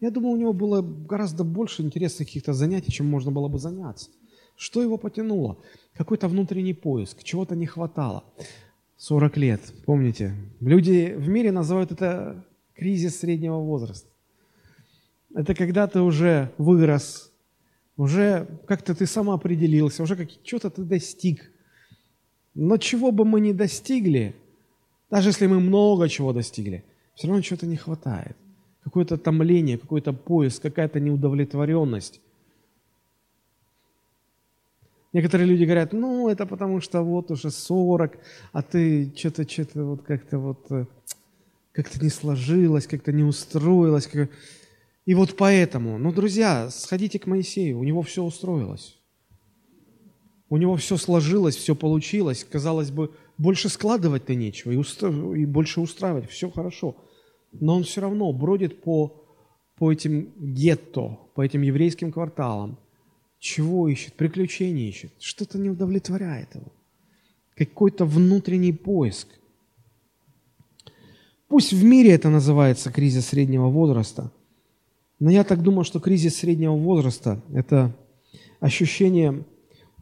[0.00, 4.10] Я думаю, у него было гораздо больше интересных каких-то занятий, чем можно было бы заняться.
[4.56, 5.58] Что его потянуло?
[5.94, 8.24] Какой-то внутренний поиск, чего-то не хватало.
[8.98, 10.34] 40 лет, помните?
[10.60, 14.08] Люди в мире называют это кризис среднего возраста.
[15.34, 17.32] Это когда ты уже вырос,
[17.96, 21.50] уже как-то ты сам определился, уже как, что-то ты достиг.
[22.54, 24.34] Но чего бы мы ни достигли,
[25.10, 28.36] даже если мы много чего достигли, все равно чего-то не хватает.
[28.82, 32.20] Какое-то томление, какой-то поиск, какая-то неудовлетворенность.
[35.12, 38.18] Некоторые люди говорят, ну, это потому что вот уже 40,
[38.52, 40.86] а ты что-то, что-то вот как-то вот, э,
[41.72, 44.08] как-то не сложилось, как-то не устроилось.
[44.08, 44.28] Как...
[45.06, 48.98] И вот поэтому, ну, друзья, сходите к Моисею, у него все устроилось.
[50.48, 52.44] У него все сложилось, все получилось.
[52.44, 55.10] Казалось бы, больше складывать-то нечего и, устра...
[55.10, 56.96] и больше устраивать, все хорошо.
[57.52, 59.24] Но он все равно бродит по,
[59.76, 62.78] по этим гетто, по этим еврейским кварталам–
[63.44, 64.14] чего ищет?
[64.14, 65.12] Приключений ищет.
[65.18, 66.72] Что-то не удовлетворяет его.
[67.54, 69.28] Какой-то внутренний поиск.
[71.48, 74.32] Пусть в мире это называется кризис среднего возраста,
[75.24, 77.96] но я так думаю, что кризис среднего возраста– это
[78.60, 79.46] ощущение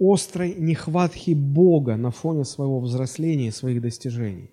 [0.00, 4.50] острой нехватки Бога на фоне своего взросления и своих достижений.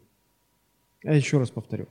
[1.01, 1.88] Я еще раз повторю.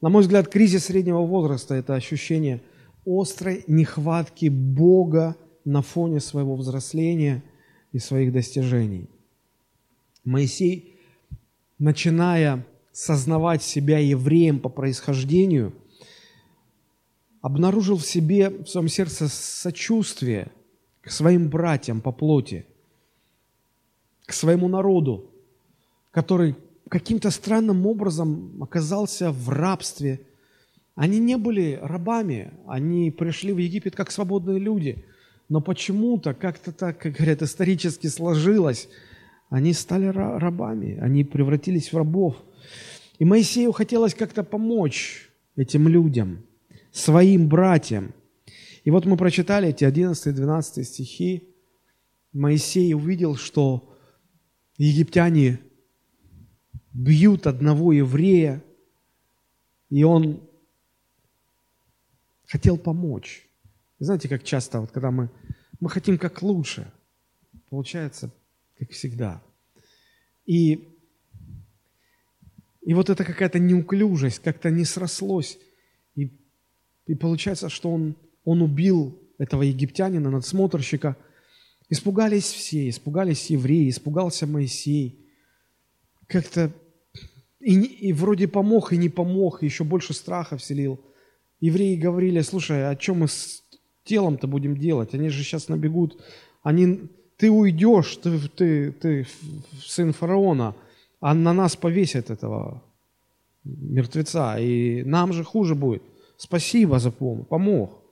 [0.00, 2.62] На мой взгляд, кризис среднего возраста– это ощущение
[3.04, 5.36] острой нехватки Бога
[5.66, 7.42] на фоне своего взросления
[7.92, 9.10] и своих достижений.
[10.24, 10.96] Моисей,
[11.78, 15.74] начиная сознавать себя евреем по происхождению,
[17.40, 20.50] обнаружил в себе, в своем сердце сочувствие
[21.00, 22.66] к своим братьям по плоти,
[24.26, 25.30] к своему народу,
[26.10, 26.56] который
[26.88, 30.20] каким-то странным образом оказался в рабстве.
[30.94, 35.04] Они не были рабами, они пришли в Египет как свободные люди–
[35.50, 38.88] но почему-то, как-то так, как говорят, исторически сложилось,
[39.50, 42.36] они стали рабами, они превратились в рабов.
[43.18, 46.44] И Моисею хотелось как-то помочь этим людям,
[46.92, 48.14] своим братьям.
[48.84, 51.48] И вот мы прочитали эти 11-12 стихи.
[52.32, 53.94] Моисей увидел, что
[54.76, 55.60] египтяне
[56.92, 58.62] бьют одного еврея,
[59.90, 60.40] и он
[62.46, 63.46] хотел помочь.
[63.98, 65.30] Знаете, как часто, вот когда мы,
[65.78, 66.90] мы хотим как лучше,
[67.68, 68.30] получается,
[68.78, 69.42] как всегда.
[70.46, 70.88] И,
[72.80, 75.58] и вот это какая-то неуклюжесть, как-то не срослось.
[77.10, 81.16] И, и получается, что он, он убил этого египтянина, надсмотрщика.
[81.88, 85.18] Испугались все, испугались евреи, испугался Моисей.
[86.26, 86.70] Как-то
[87.60, 91.00] и, и вроде помог, и не помог, еще больше страха вселил.
[91.60, 93.26] Евреи говорили, слушай, а чем мы
[94.04, 95.14] телом-то будем делать?
[95.14, 96.22] Они же сейчас набегут.
[96.62, 99.26] Они, ты уйдешь, ты, ты, ты
[99.84, 100.74] сын фараона,
[101.20, 102.82] а на нас повесят этого
[103.64, 106.02] мертвеца, и нам же хуже будет.
[106.40, 108.02] Спасибо за помощь, помог.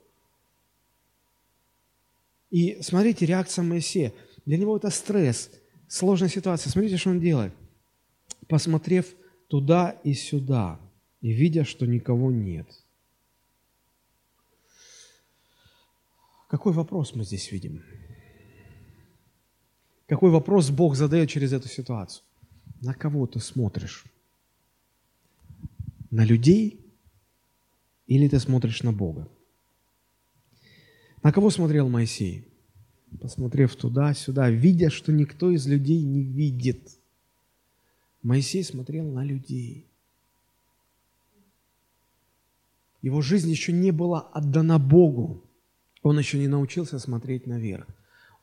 [2.51, 4.13] И смотрите, реакция Моисея.
[4.45, 5.51] Для него это стресс,
[5.87, 6.71] сложная ситуация.
[6.71, 7.53] Смотрите, что он делает.
[8.47, 9.05] Посмотрев
[9.47, 10.79] туда и сюда,
[11.21, 12.67] и видя, что никого нет–
[16.49, 17.83] Какой вопрос мы здесь видим?
[20.07, 22.23] Какой вопрос Бог задает через эту ситуацию?
[22.81, 24.03] На кого ты смотришь?
[26.09, 26.79] На людей
[28.09, 29.29] или ты смотришь на Бога?
[31.21, 32.47] На кого смотрел Моисей?
[33.21, 36.89] Посмотрев туда-сюда, видя, что никто из людей не видит.
[38.23, 39.85] Моисей смотрел на людей.
[43.03, 45.43] Его жизнь еще не была отдана Богу.
[46.01, 47.87] Он еще не научился смотреть наверх.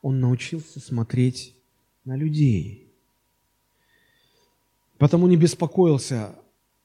[0.01, 1.55] Он научился смотреть
[2.05, 2.89] на людей.
[4.97, 6.35] Потому не беспокоился,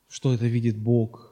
[0.08, 1.31] что это видит Бог,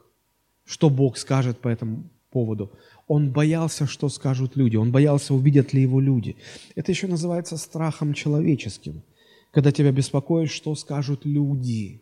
[0.70, 2.70] что Бог скажет по этому поводу.
[3.08, 4.76] Он боялся, что скажут люди.
[4.76, 6.36] Он боялся, увидят ли его люди.
[6.76, 9.02] Это еще называется страхом человеческим.
[9.50, 12.00] Когда тебя беспокоит, что скажут люди.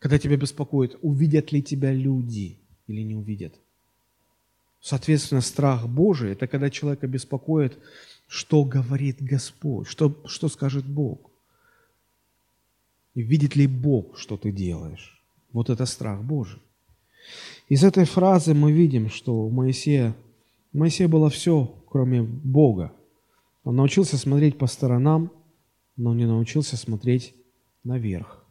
[0.00, 2.58] Когда тебя беспокоит, увидят ли тебя люди
[2.88, 3.54] или не увидят.
[4.80, 7.78] Соответственно, страх Божий– это когда человека беспокоит,
[8.26, 11.30] что говорит Господь, что, что скажет Бог.
[13.14, 15.22] И видит ли Бог, что ты делаешь.
[15.52, 16.60] Вот это страх Божий.
[17.68, 20.16] Из этой фразы мы видим, что у Моисея,
[20.72, 22.92] у Моисея было все, кроме Бога.
[23.62, 25.30] Он научился смотреть по сторонам,
[25.96, 27.34] но не научился смотреть
[27.84, 28.46] наверх.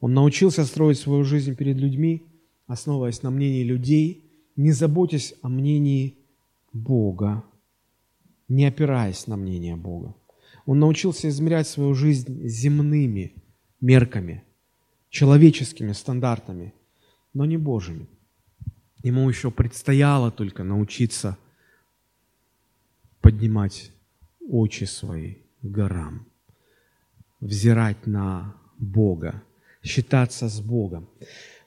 [0.00, 2.26] Он научился строить свою жизнь перед людьми,
[2.66, 6.18] основываясь на мнении людей, не заботясь о мнении
[6.74, 7.42] Бога,
[8.48, 10.14] не опираясь на мнение Бога.
[10.66, 13.34] Он научился измерять свою жизнь земными
[13.80, 14.44] мерками,
[15.08, 16.74] человеческими стандартами,
[17.32, 18.08] но не Божьими.
[19.06, 21.38] Ему еще предстояло только научиться
[23.20, 23.92] поднимать
[24.40, 26.26] очи свои к горам,
[27.40, 29.44] взирать на Бога,
[29.80, 31.08] считаться с Богом.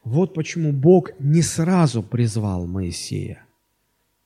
[0.04, 3.46] Вот почему Бог не сразу призвал Моисея.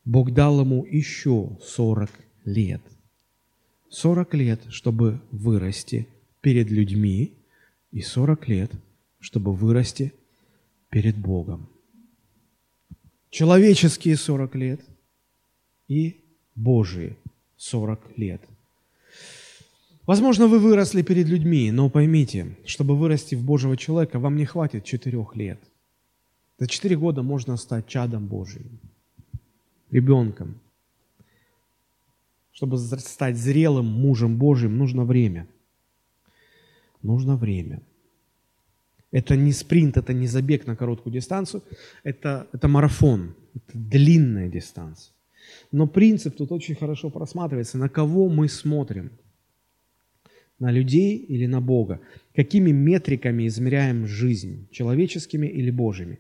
[0.06, 2.10] Бог дал ему еще 40
[2.46, 2.82] лет.
[3.90, 6.08] 40 лет, чтобы вырасти
[6.42, 7.38] перед людьми,
[7.92, 8.72] и 40 лет,
[9.20, 10.14] чтобы вырасти
[10.90, 11.70] перед Богом.
[13.34, 14.80] Человеческие 40 лет
[15.88, 16.24] и
[16.54, 17.18] Божие
[17.58, 18.42] 40 лет.
[20.06, 24.84] Возможно, вы выросли перед людьми, но поймите, чтобы вырасти в Божьего человека, вам не хватит
[24.84, 25.60] четырех лет.
[26.60, 28.80] За четыре года можно стать чадом Божьим,
[29.90, 30.60] ребенком.
[32.52, 35.48] Чтобы стать зрелым мужем Божьим, нужно время.
[37.02, 37.82] Нужно время.
[39.14, 41.64] Это не спринт, это не забег на короткую дистанцию,
[42.04, 45.14] это, это марафон, это длинная дистанция.
[45.72, 49.12] Но принцип тут очень хорошо просматривается, на кого мы смотрим–
[50.64, 52.00] на людей или на Бога?
[52.36, 56.20] Какими метриками измеряем жизнь, человеческими или Божьими?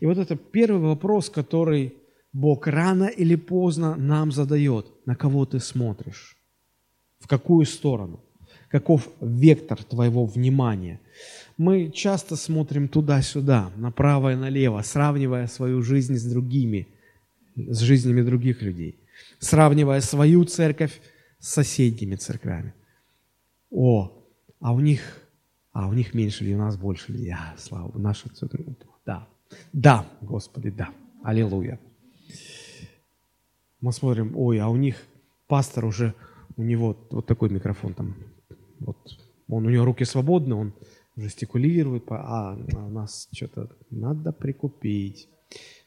[0.00, 1.92] И вот это первый вопрос, который
[2.32, 4.86] Бог рано или поздно нам задает.
[5.06, 6.36] На кого ты смотришь?
[7.18, 8.20] В какую сторону?
[8.68, 10.98] Каков вектор твоего внимания?
[11.62, 16.88] Мы часто смотрим туда-сюда, направо и налево, сравнивая свою жизнь с другими,
[17.54, 18.98] с жизнями других людей,
[19.38, 21.00] сравнивая свою церковь
[21.38, 22.74] с соседними церквями
[23.70, 24.10] о,
[24.58, 25.22] а у них,
[25.72, 27.26] а у них меньше ли, у нас больше ли.
[27.26, 28.28] Я, слава наша
[29.06, 29.28] Да,
[29.72, 30.90] да, Господи, да.
[31.22, 31.78] Аллилуйя.
[33.80, 34.96] Мы смотрим, ой, а у них
[35.46, 36.12] пастор уже,
[36.56, 38.16] у него вот такой микрофон там,
[38.80, 38.96] вот,
[39.46, 40.72] он, у него руки свободны, он
[41.16, 45.28] жестикулирует, а, а у нас что-то надо прикупить.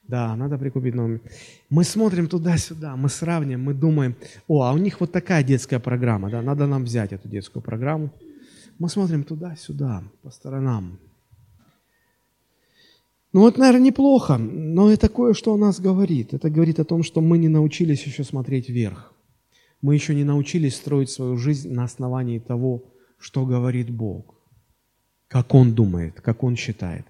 [0.07, 1.21] Да, надо прикупить новый.
[1.69, 4.15] Мы смотрим туда-сюда, мы сравниваем, мы думаем,
[4.47, 8.11] о, а у них вот такая детская программа, да, надо нам взять эту детскую программу.
[8.78, 10.99] Мы смотрим туда-сюда, по сторонам.
[13.34, 16.34] Ну вот, наверное, неплохо, но это кое-что о нас говорит.
[16.34, 19.11] Это говорит о том, что мы не научились еще смотреть вверх.
[19.82, 22.84] Мы еще не научились строить свою жизнь на основании того,
[23.17, 24.35] что говорит Бог
[25.28, 27.05] как он думает, как он считает.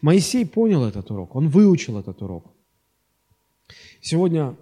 [0.00, 2.52] Моисей понял этот урок, он выучил этот урок.
[4.00, 4.56] Сегодня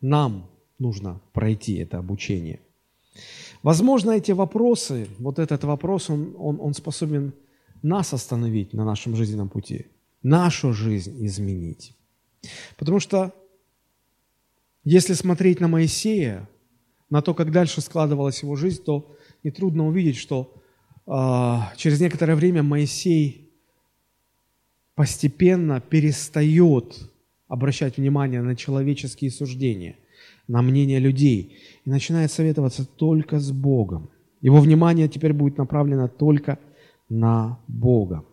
[0.00, 2.60] нам нужно пройти это обучение.
[3.62, 7.32] Возможно, эти вопросы, вот этот вопрос, он, он, он способен
[7.82, 9.86] нас остановить на нашем жизненном пути,
[10.22, 11.96] нашу жизнь изменить.
[12.76, 13.32] Потому что
[14.84, 16.48] если смотреть на Моисея,
[17.08, 20.62] на то, как дальше складывалась его жизнь, то нетрудно увидеть, что
[21.06, 23.50] через некоторое время Моисей
[24.94, 27.10] постепенно перестает
[27.48, 29.96] обращать внимание на человеческие суждения,
[30.48, 34.10] на мнение людей и начинает советоваться только с Богом.
[34.40, 36.58] Его внимание теперь будет направлено только
[37.08, 38.24] на Бога.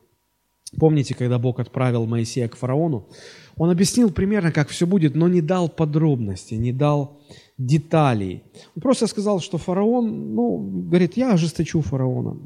[0.78, 3.10] Помните, когда Бог отправил Моисея к фараону,
[3.58, 7.20] он объяснил примерно, как все будет, но не дал подробностей, не дал
[7.58, 8.44] деталей.
[8.76, 10.58] Он просто сказал, что фараон, ну,
[10.90, 12.38] говорит, я ожесточу фараона.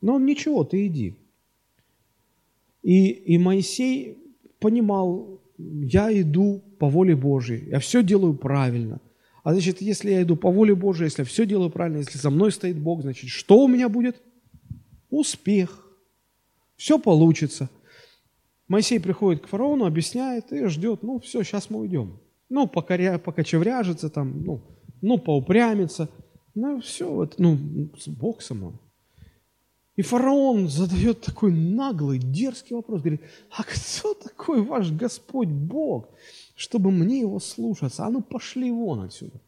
[0.00, 1.16] Но он ничего, ты иди.
[2.82, 4.18] И, и Моисей
[4.60, 9.00] понимал, я иду по воле Божьей, я все делаю правильно.
[9.42, 12.30] А значит, если я иду по воле Божьей, если я все делаю правильно, если за
[12.30, 14.20] мной стоит Бог, значит, что у меня будет?
[15.10, 15.86] Успех.
[16.76, 17.70] Все получится.
[18.68, 22.20] Моисей приходит к фараону, объясняет и ждет, ну все, сейчас мы уйдем.
[22.50, 24.60] Ну, покоря, покочевряжется там, ну,
[25.00, 26.08] ну, поупрямится.
[26.54, 27.58] Ну, все, вот, ну,
[28.06, 28.72] Бог со мной.
[29.98, 33.00] И фараон задает такой наглый, дерзкий вопрос.
[33.00, 33.20] Говорит,
[33.50, 36.10] а кто такой ваш Господь Бог,
[36.54, 38.04] чтобы мне его слушаться?
[38.04, 39.40] А ну пошли вон отсюда.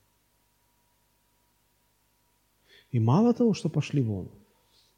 [2.90, 4.28] И мало того, что пошли вон,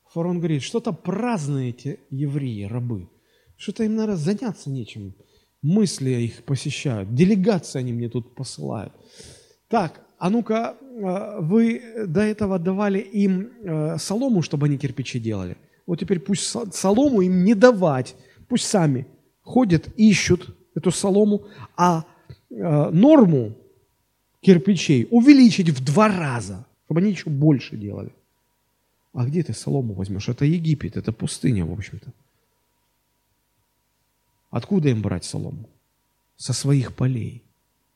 [0.07, 3.11] фараон говорит, что-то празднуете евреи, рабы.
[3.59, 5.15] Что-то им, наверное, заняться нечем.
[5.61, 8.95] Мысли их посещают, делегации они мне тут посылают.
[9.69, 15.57] Так, а ну-ка, э, вы до этого давали им э, солому, чтобы они кирпичи делали.
[15.85, 16.45] Вот теперь пусть
[16.75, 18.15] солому им не давать,
[18.49, 19.05] пусть сами
[19.43, 21.43] ходят, ищут эту солому,
[21.77, 22.05] а
[22.51, 23.57] э, норму
[24.41, 28.13] кирпичей увеличить в два раза, чтобы они еще больше делали.
[29.15, 30.29] А где ты солому возьмешь?
[30.29, 32.13] Это Египет, это пустыня, в общем-то.
[34.51, 35.69] Откуда им брать солому?
[36.37, 37.43] Со своих полей.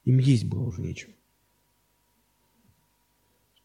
[0.04, 1.12] Им есть было уже нечего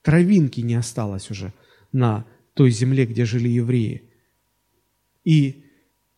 [0.02, 1.54] травинки не осталось уже
[1.92, 4.04] на той земле, где жили евреи.
[5.24, 5.64] И,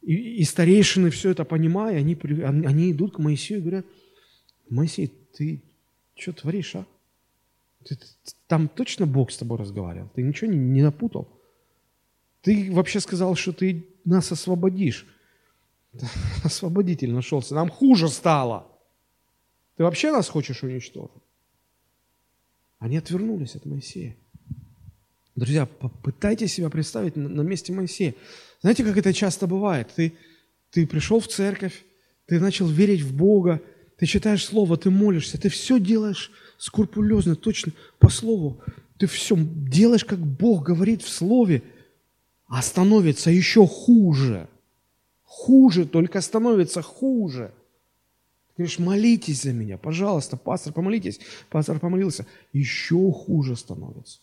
[0.02, 3.86] и, и старейшины все это понимая, они, они идут к Моисею и говорят,
[4.70, 5.62] Моисей, ты
[6.16, 6.86] что творишь, а?
[7.86, 7.98] Ты,
[8.48, 10.10] там точно Бог с тобой разговаривал?
[10.16, 11.28] Ты ничего не, не напутал?
[12.42, 15.06] Ты вообще сказал, что ты нас освободишь.
[16.44, 17.56] Освободитель нашелся.
[17.56, 18.68] Нам хуже стало.
[19.76, 21.22] Ты вообще нас хочешь уничтожить?
[22.84, 24.18] Они отвернулись от Моисея.
[25.36, 28.14] Друзья, попытайтесь себя представить на, месте Моисея.
[28.60, 29.88] Знаете, как это часто бывает?
[29.96, 30.16] Ты,
[30.70, 31.86] ты пришел в церковь,
[32.26, 33.62] ты начал верить в Бога,
[33.98, 38.62] ты читаешь Слово, ты молишься, ты все делаешь скрупулезно, точно, по Слову.
[38.98, 41.64] Ты все делаешь, как Бог говорит в Слове,
[42.48, 44.50] а становится еще хуже.
[45.22, 47.54] Хуже, только становится хуже–
[48.58, 51.20] говоришь, молитесь за меня, пожалуйста, пастор, помолитесь.
[51.50, 52.26] Пастор помолился.
[52.52, 54.20] Еще хуже становится.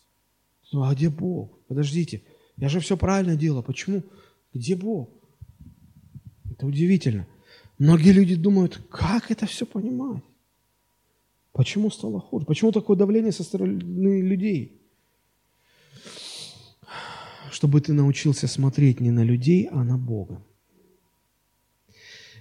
[0.73, 1.59] Ну а где Бог?
[1.67, 2.23] Подождите,
[2.57, 3.63] я же все правильно делал.
[3.63, 4.03] Почему?
[4.55, 5.11] Где Бог?
[6.51, 7.27] Это удивительно.
[7.79, 10.23] Многие люди думают, как это все понимать?
[11.53, 12.47] Почему стало хуже?
[12.47, 14.81] Почему такое давление со стороны людей?
[17.51, 20.43] Чтобы ты научился смотреть не на людей, а на Бога.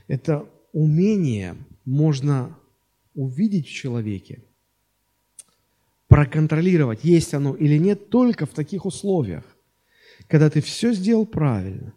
[0.08, 1.56] Это умение
[1.86, 2.58] можно
[3.14, 4.44] увидеть в человеке,
[6.08, 9.44] проконтролировать, есть оно или нет, только в таких условиях,
[10.28, 11.94] когда ты все сделал правильно,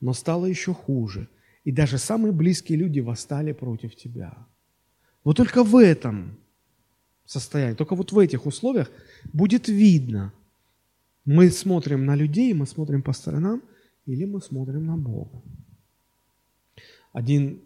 [0.00, 1.28] но стало еще хуже,
[1.64, 4.46] и даже самые близкие люди восстали против тебя.
[5.22, 6.36] Вот только в этом
[7.24, 8.90] состоянии, только вот в этих условиях
[9.32, 10.32] будет видно,
[11.24, 13.62] мы смотрим на людей, мы смотрим по сторонам,
[14.04, 15.42] или мы смотрим на Бога.
[17.12, 17.62] Один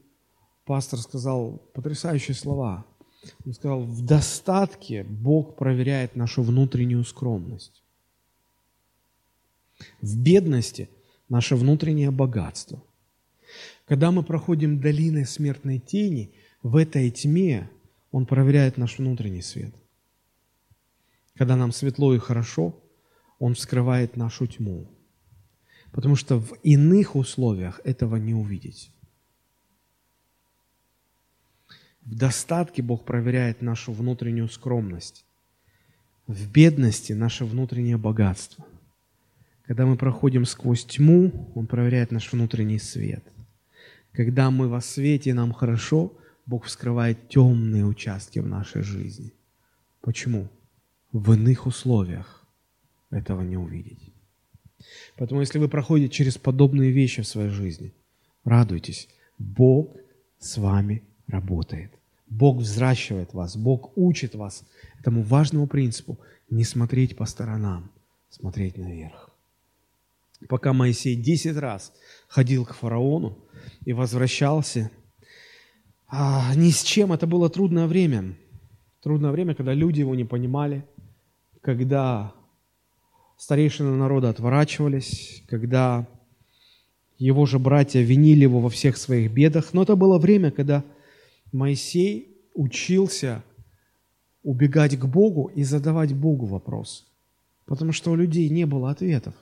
[0.68, 2.84] пастор сказал потрясающие слова.
[3.46, 7.82] Он сказал, в достатке Бог проверяет нашу внутреннюю скромность.
[10.02, 10.90] В бедности
[11.30, 12.82] наше внутреннее богатство.
[13.86, 17.70] Когда мы проходим долиной смертной тени, в этой тьме
[18.12, 19.74] Он проверяет наш внутренний свет.
[21.34, 22.78] Когда нам светло и хорошо,
[23.38, 24.86] Он вскрывает нашу тьму.
[25.92, 28.92] Потому что в иных условиях этого не увидеть.
[32.08, 35.26] В достатке Бог проверяет нашу внутреннюю скромность.
[36.26, 38.64] В бедности наше внутреннее богатство.
[39.66, 43.22] Когда мы проходим сквозь тьму, Он проверяет наш внутренний свет.
[44.12, 46.14] Когда мы во свете, нам хорошо,
[46.46, 49.34] Бог вскрывает темные участки в нашей жизни.
[50.00, 50.48] Почему?
[51.12, 52.42] В иных условиях
[53.10, 54.14] этого не увидеть.
[55.18, 57.92] Поэтому, если вы проходите через подобные вещи в своей жизни,
[58.44, 59.10] радуйтесь.
[59.36, 59.94] Бог
[60.38, 61.97] с вами работает.
[62.30, 64.64] Бог взращивает вас, Бог учит вас
[65.00, 66.18] этому важному принципу
[66.50, 67.90] не смотреть по сторонам,
[68.30, 69.30] смотреть наверх.
[70.48, 71.92] Пока Моисей десять раз
[72.28, 73.38] ходил к фараону
[73.84, 74.90] и возвращался,
[76.06, 78.36] а, ни с чем, это было трудное время.
[79.02, 80.84] Трудное время, когда люди его не понимали,
[81.60, 82.32] когда
[83.36, 86.06] старейшины народа отворачивались, когда
[87.18, 89.74] его же братья винили его во всех своих бедах.
[89.74, 90.84] Но это было время, когда
[91.52, 93.42] Моисей учился
[94.42, 97.06] убегать к Богу и задавать Богу вопрос,
[97.66, 99.34] потому что у людей не было ответов,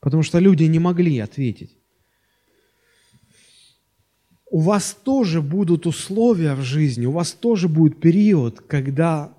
[0.00, 1.76] потому что люди не могли ответить.
[4.50, 9.36] У вас тоже будут условия в жизни, у вас тоже будет период, когда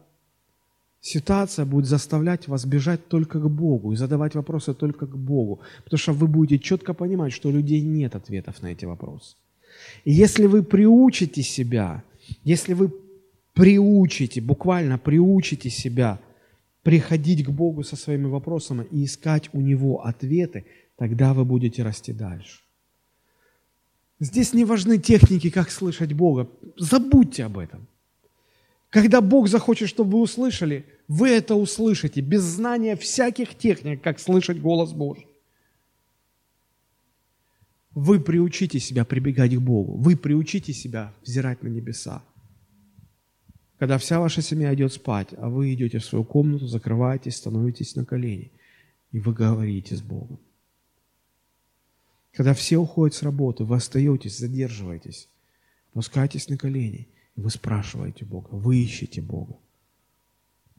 [0.99, 5.99] ситуация будет заставлять вас бежать только к Богу и задавать вопросы только к Богу, потому
[5.99, 9.37] что вы будете четко понимать, что у людей нет ответов на эти вопросы.
[10.03, 12.03] И если вы приучите себя,
[12.43, 12.91] если вы
[13.53, 16.19] приучите, буквально приучите себя
[16.83, 20.65] приходить к Богу со своими вопросами и искать у Него ответы,
[20.97, 22.61] тогда вы будете расти дальше.
[24.19, 26.47] Здесь не важны техники, как слышать Бога.
[26.77, 27.87] Забудьте об этом.
[28.89, 34.61] Когда Бог захочет, чтобы вы услышали, вы это услышите без знания всяких техник, как слышать
[34.61, 35.24] голос Божий.
[37.95, 39.95] Вы приучите себя прибегать к Богу.
[39.97, 42.23] Вы приучите себя взирать на небеса.
[43.79, 48.05] Когда вся ваша семья идет спать, а вы идете в свою комнату, закрываетесь, становитесь на
[48.05, 48.51] колени,
[49.11, 50.39] и вы говорите с Богом.
[52.33, 55.29] Когда все уходят с работы, вы остаетесь, задерживаетесь,
[55.91, 59.57] опускаетесь на колени, и вы спрашиваете Бога, вы ищете Бога.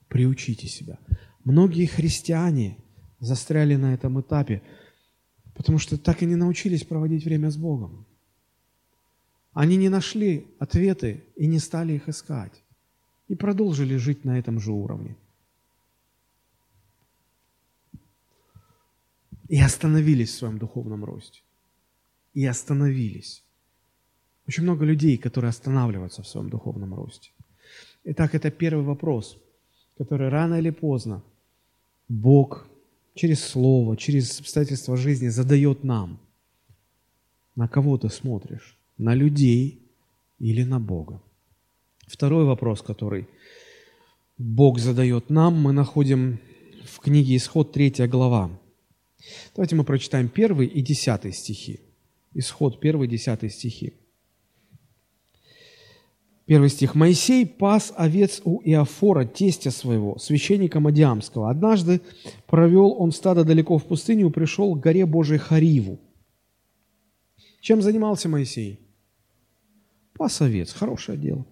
[0.08, 0.98] Приучите себя.
[1.44, 2.76] Многие христиане
[3.20, 4.62] застряли на этом этапе,
[5.56, 8.06] потому что так и не научились проводить время с Богом.
[9.52, 12.62] Они не нашли ответы и не стали их искать.
[13.28, 15.16] И продолжили жить на этом же уровне.
[19.48, 21.40] И остановились в своем духовном росте.
[22.34, 23.42] И остановились.
[24.46, 27.30] Очень много людей, которые останавливаются в своем духовном росте.
[28.04, 29.38] Итак, это первый вопрос–
[29.96, 31.22] который рано или поздно
[32.08, 32.68] Бог
[33.16, 36.20] через Слово, через обстоятельства жизни задает нам.
[37.56, 38.78] На кого ты смотришь?
[38.98, 39.80] На людей
[40.38, 41.22] или на Бога?
[42.06, 43.26] Второй вопрос, который
[44.38, 46.38] Бог задает нам, мы находим
[46.84, 48.50] в книге Исход 3 глава.
[49.54, 51.80] Давайте мы прочитаем 1 и 10 стихи.
[52.34, 53.94] Исход 1 и 10 стихи.
[56.46, 56.94] Первый стих.
[56.94, 61.50] «Моисей пас овец у Иофора, тестя своего, священника Мадиамского.
[61.50, 62.00] Однажды
[62.46, 65.98] провел он стадо далеко в пустыню и пришел к горе Божией Хариву».
[67.60, 68.78] Чем занимался Моисей?
[70.16, 70.72] Пас овец.
[70.72, 71.44] Хорошее дело.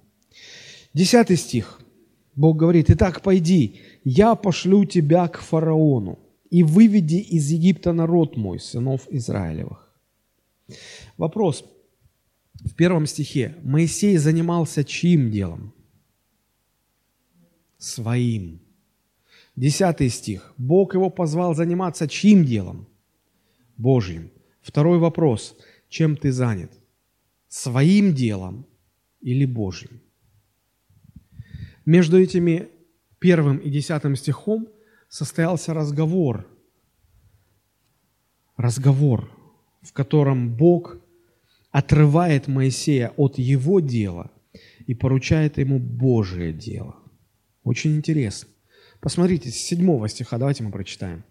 [0.95, 1.81] Десятый стих.
[2.37, 6.21] Бог говорит, «Итак, пойди, я пошлю тебя к фараону,
[6.51, 9.93] и выведи из Египта народ мой, сынов Израилевых».
[11.17, 11.65] Вопрос–
[12.61, 15.75] в первом стихе Моисей занимался чьим делом?
[17.79, 18.61] Своим.
[19.57, 20.53] Десятый стих.
[20.57, 22.89] Бог его позвал заниматься чьим делом?
[23.77, 24.31] Божьим.
[24.63, 25.57] Второй вопрос.
[25.89, 26.73] Чем ты занят?
[27.49, 28.67] Своим делом
[29.21, 30.01] или Божьим?
[31.85, 32.71] Между этими
[33.19, 34.69] первым и десятым стихом
[35.09, 36.49] состоялся разговор.
[38.57, 39.31] Разговор,
[39.83, 40.97] в котором Бог
[41.75, 44.31] отрывает Моисея от его дела
[44.87, 46.95] и поручает ему Божие дело.
[47.65, 48.49] Очень интересно.
[49.01, 51.25] Посмотрите, с 7 стиха, давайте мы прочитаем.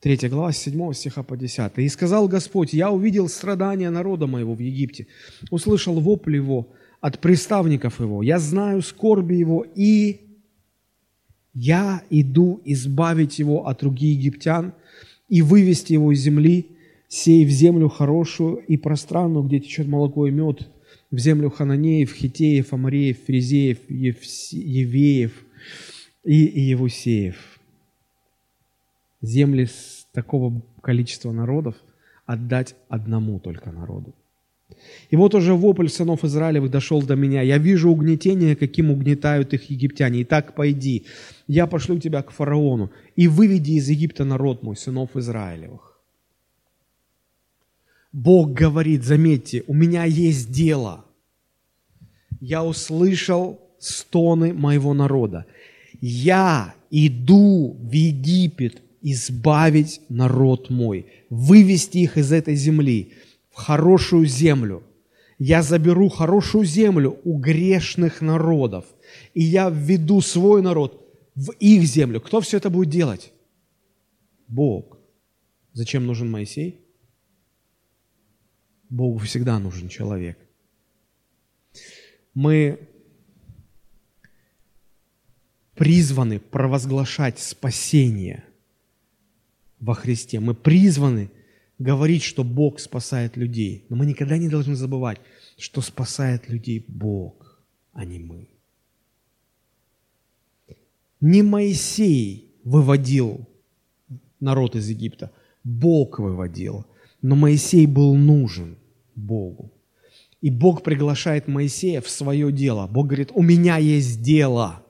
[0.00, 1.78] 3 глава, с 7 стиха по 10.
[1.78, 5.06] «И сказал Господь, я увидел страдания народа моего в Египте,
[5.50, 6.68] услышал вопль его
[7.00, 10.20] от приставников его, я знаю скорби его, и
[11.54, 14.74] я иду избавить его от руки египтян
[15.30, 16.76] и вывести его из земли,
[17.10, 20.68] сей в землю хорошую и пространную, где течет молоко и мед,
[21.10, 25.32] в землю Хананеев, Хитеев, Амареев, Фризеев, Евеев
[26.24, 27.58] и Евусеев.
[29.20, 31.74] Земли с такого количества народов
[32.26, 34.14] отдать одному только народу.
[35.10, 37.42] И вот уже вопль сынов Израилевых дошел до меня.
[37.42, 40.22] Я вижу угнетение, каким угнетают их египтяне.
[40.22, 41.06] Итак, пойди,
[41.48, 45.89] я пошлю тебя к фараону и выведи из Египта народ мой, сынов Израилевых.
[48.12, 51.04] Бог говорит, заметьте, у меня есть дело.
[52.40, 55.46] Я услышал стоны моего народа.
[56.00, 63.12] Я иду в Египет избавить народ мой, вывести их из этой земли
[63.50, 64.82] в хорошую землю.
[65.38, 68.84] Я заберу хорошую землю у грешных народов,
[69.32, 72.20] и я введу свой народ в их землю.
[72.20, 73.32] Кто все это будет делать?
[74.48, 74.98] Бог.
[75.72, 76.79] Зачем нужен Моисей?
[78.90, 80.38] Богу всегда нужен человек.
[82.34, 82.88] Мы
[85.74, 88.44] призваны провозглашать спасение
[89.78, 90.40] во Христе.
[90.40, 91.30] Мы призваны
[91.78, 93.86] говорить, что Бог спасает людей.
[93.88, 95.20] Но мы никогда не должны забывать,
[95.56, 97.62] что спасает людей Бог,
[97.92, 98.48] а не мы.
[101.20, 103.46] Не Моисей выводил
[104.40, 105.32] народ из Египта,
[105.64, 106.86] Бог выводил.
[107.22, 108.76] Но Моисей был нужен.
[109.26, 109.72] Богу.
[110.40, 112.86] И Бог приглашает Моисея в свое дело.
[112.86, 114.84] Бог говорит, у меня есть дело.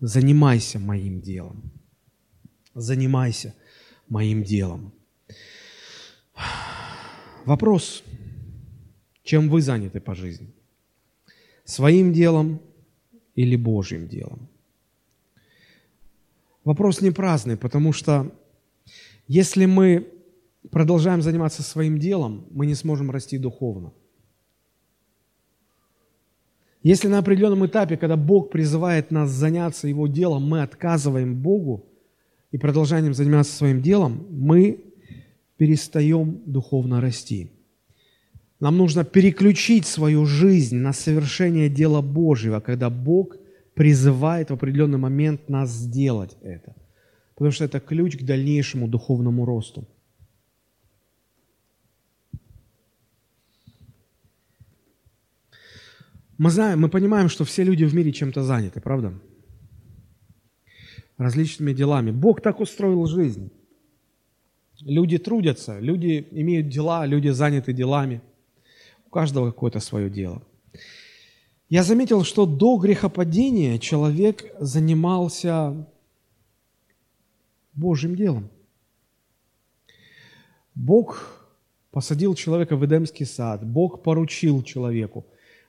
[0.00, 1.70] занимайся моим делом.
[2.74, 3.54] Занимайся
[4.08, 4.92] моим делом.
[7.44, 8.02] Вопрос,
[9.22, 10.52] чем вы заняты по жизни?
[11.64, 12.60] Своим делом
[13.36, 14.48] или Божьим делом?
[16.64, 18.32] Вопрос не праздный, потому что
[19.28, 20.08] если мы
[20.70, 23.92] продолжаем заниматься своим делом, мы не сможем расти духовно.
[26.82, 31.86] Если на определенном этапе, когда Бог призывает нас заняться Его делом, мы отказываем Богу
[32.50, 34.84] и продолжаем заниматься своим делом, мы
[35.56, 37.52] перестаем духовно расти.
[38.58, 43.36] Нам нужно переключить свою жизнь на совершение дела Божьего, когда Бог
[43.74, 46.74] призывает в определенный момент нас сделать это.
[47.34, 49.88] Потому что это ключ к дальнейшему духовному росту.
[56.42, 59.14] Мы знаем, мы понимаем, что все люди в мире чем-то заняты, правда?
[61.16, 62.10] Различными делами.
[62.10, 63.52] Бог так устроил жизнь.
[64.80, 68.22] Люди трудятся, люди имеют дела, люди заняты делами.
[69.06, 70.42] У каждого какое-то свое дело.
[71.68, 75.86] Я заметил, что до грехопадения человек занимался
[77.72, 78.50] Божьим делом.
[80.74, 81.46] Бог
[81.92, 85.24] посадил человека в Эдемский сад, Бог поручил человеку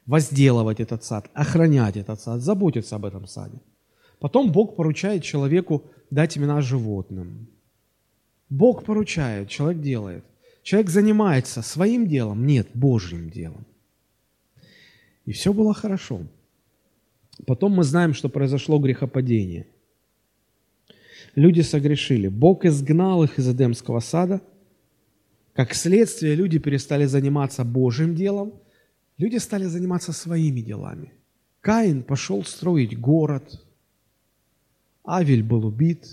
[0.05, 3.59] возделывать этот сад, охранять этот сад, заботиться об этом саде.
[4.19, 7.47] Потом Бог поручает человеку дать имена животным.
[8.49, 10.23] Бог поручает, человек делает.
[10.61, 13.65] Человек занимается своим делом, нет, Божьим делом.
[15.25, 16.21] И все было хорошо.
[17.45, 19.67] Потом мы знаем, что произошло грехопадение.
[21.35, 22.27] Люди согрешили.
[22.27, 24.41] Бог изгнал их из Эдемского сада.
[25.53, 28.53] Как следствие, люди перестали заниматься Божьим делом–
[29.17, 31.13] Люди стали заниматься своими делами.
[31.61, 33.63] Каин пошел строить город.
[35.05, 36.07] Авель был убит.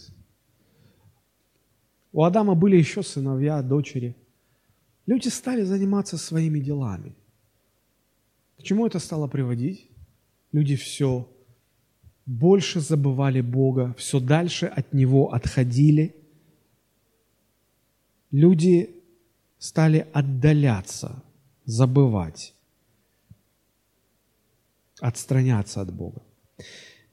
[2.13, 4.15] У Адама были еще сыновья, дочери.
[5.07, 7.15] Люди стали заниматься своими делами.
[8.59, 9.89] К чему это стало приводить?
[10.53, 11.27] Люди все
[12.27, 16.15] больше забывали Бога, все дальше от Него отходили.
[18.31, 18.91] Люди
[19.59, 21.23] стали отдаляться,
[21.65, 22.55] забывать
[25.01, 26.23] отстраняться от Бога.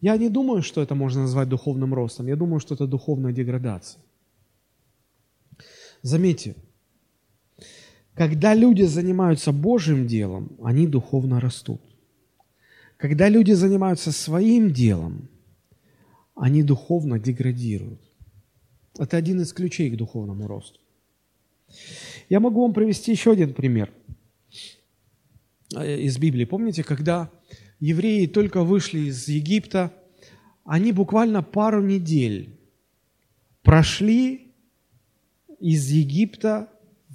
[0.01, 2.27] Я не думаю, что это можно назвать духовным ростом.
[2.27, 4.01] Я думаю, что это духовная деградация.
[6.03, 6.55] Заметьте,
[8.13, 11.81] когда люди занимаются Божьим делом, они духовно растут.
[12.97, 15.29] Когда люди занимаются своим делом,
[16.35, 18.01] они духовно деградируют.
[18.99, 20.79] Это один из ключей к духовному росту.
[22.29, 23.91] Я могу вам привести еще один пример
[25.75, 26.45] из Библии.
[26.45, 27.29] Помните, когда
[27.79, 29.93] евреи только вышли из Египта,
[30.65, 32.57] они буквально пару недель
[33.63, 34.53] прошли
[35.59, 36.69] из Египта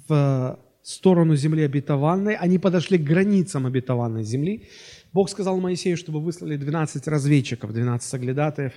[0.07, 4.67] в сторону земли обетованной, они подошли к границам обетованной земли.
[5.13, 8.73] Бог сказал Моисею, чтобы выслали 12 разведчиков, 12 соглядатаев.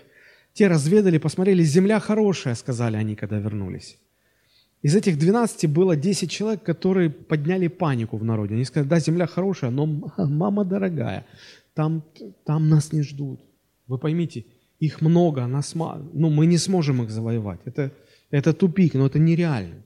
[0.53, 3.99] Те разведали, посмотрели, земля хорошая, сказали они, когда вернулись.
[4.83, 8.55] Из этих 12 было 10 человек, которые подняли панику в народе.
[8.55, 11.27] Они сказали, да, земля хорошая, но мама дорогая
[11.77, 12.03] там,
[12.45, 13.39] там нас не ждут.
[13.87, 14.47] Вы поймите,
[14.81, 15.75] их много, нас.
[15.75, 17.61] Ну, мы не сможем их завоевать.
[17.67, 17.93] Это,
[18.31, 19.83] это тупик, но это нереально.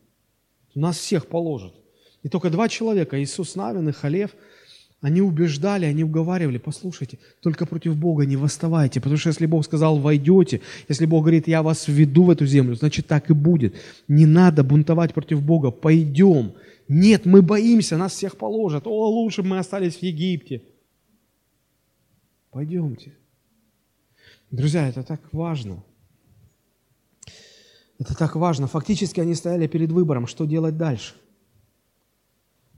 [0.76, 1.74] Нас всех положат.
[2.22, 4.30] И только два человека, Иисус Навин и Халев,
[5.00, 9.98] они убеждали, они уговаривали, послушайте, только против Бога не восставайте, потому что если Бог сказал,
[9.98, 13.74] войдете, если Бог говорит, я вас введу в эту землю, значит так и будет.
[14.06, 16.52] Не надо бунтовать против Бога, пойдем.
[16.86, 18.86] Нет, мы боимся, нас всех положат.
[18.86, 20.62] О, лучше бы мы остались в Египте.
[22.50, 23.16] Пойдемте.
[24.50, 25.84] Друзья, это так важно.
[27.98, 28.66] Это так важно.
[28.66, 31.14] Фактически они стояли перед выбором, что делать дальше.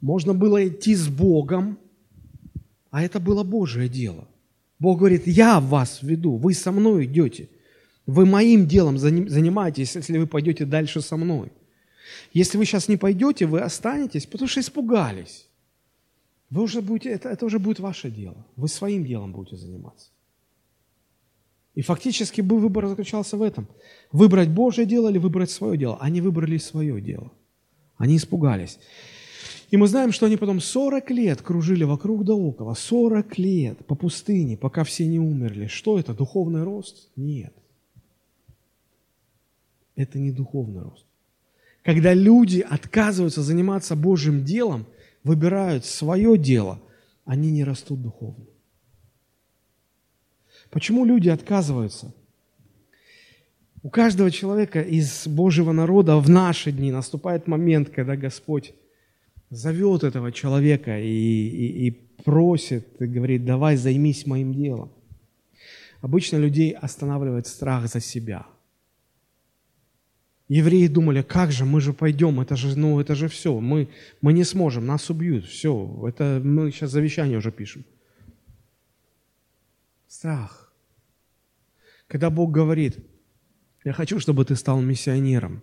[0.00, 1.78] Можно было идти с Богом,
[2.90, 4.28] а это было Божье дело.
[4.78, 7.48] Бог говорит, я вас веду, вы со мной идете.
[8.04, 11.52] Вы моим делом занимаетесь, если вы пойдете дальше со мной.
[12.32, 15.48] Если вы сейчас не пойдете, вы останетесь, потому что испугались.
[16.52, 18.46] Вы уже будете, это, это уже будет ваше дело.
[18.56, 20.10] Вы своим делом будете заниматься.
[21.74, 23.66] И фактически выбор заключался в этом.
[24.12, 25.96] Выбрать Божье дело или выбрать свое дело.
[25.98, 27.32] Они выбрали свое дело.
[27.96, 28.78] Они испугались.
[29.70, 32.74] И мы знаем, что они потом 40 лет кружили вокруг да около.
[32.74, 35.68] 40 лет по пустыне, пока все не умерли.
[35.68, 36.12] Что это?
[36.12, 37.08] Духовный рост?
[37.16, 37.54] Нет.
[39.96, 41.06] Это не духовный рост.
[41.82, 44.84] Когда люди отказываются заниматься Божьим делом–
[45.24, 46.80] выбирают свое дело,
[47.24, 48.46] они не растут духовно.
[50.70, 52.14] Почему люди отказываются
[53.82, 58.74] У каждого человека из Божьего народа в наши дни наступает момент, когда Господь
[59.50, 61.90] зовет этого человека и, и, и
[62.24, 64.90] просит, и говорит, давай займись моим делом.
[66.00, 68.46] Обычно людей останавливает страх за себя.
[70.52, 73.88] Евреи думали, как же, мы же пойдем, это же, ну, это же все, мы,
[74.20, 77.86] мы не сможем, нас убьют, все, это мы сейчас завещание уже пишем.
[80.06, 80.70] Страх.
[82.06, 82.98] Когда Бог говорит,
[83.82, 85.62] я хочу, чтобы ты стал миссионером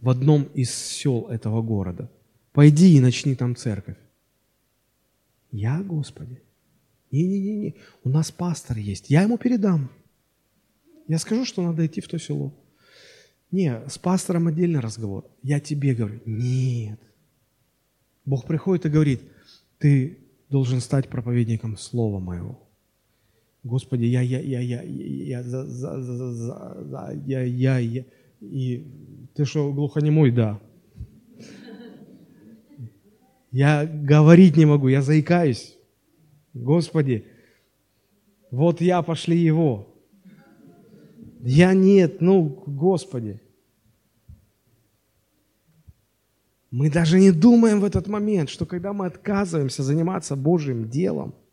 [0.00, 2.08] в одном из сел этого города.
[2.52, 3.98] Пойди и начни там церковь.
[5.50, 6.40] Я, Господи?
[7.10, 9.90] Не-не-не, у нас пастор есть, я ему передам.
[11.08, 12.52] Я скажу, что надо идти в то село.
[13.54, 15.30] Не, с пастором отдельный разговор.
[15.44, 16.98] Я тебе говорю, нет.
[18.24, 19.20] Бог приходит и говорит,
[19.78, 20.18] ты
[20.50, 22.58] должен стать проповедником Слова Моего.
[23.62, 28.04] Господи, я, я, я, я, я, за, за, за, за, я, я, я,
[28.40, 28.88] и
[29.36, 30.32] ты что, глухонемой?
[30.32, 30.60] Да.
[33.52, 35.76] Я говорить не могу, я заикаюсь.
[36.54, 37.24] Господи,
[38.50, 39.94] вот я, пошли его.
[41.40, 43.42] Я нет, ну, Господи.
[46.74, 51.34] Мы даже не думаем в этот момент, что когда мы отказываемся заниматься Божьим делом–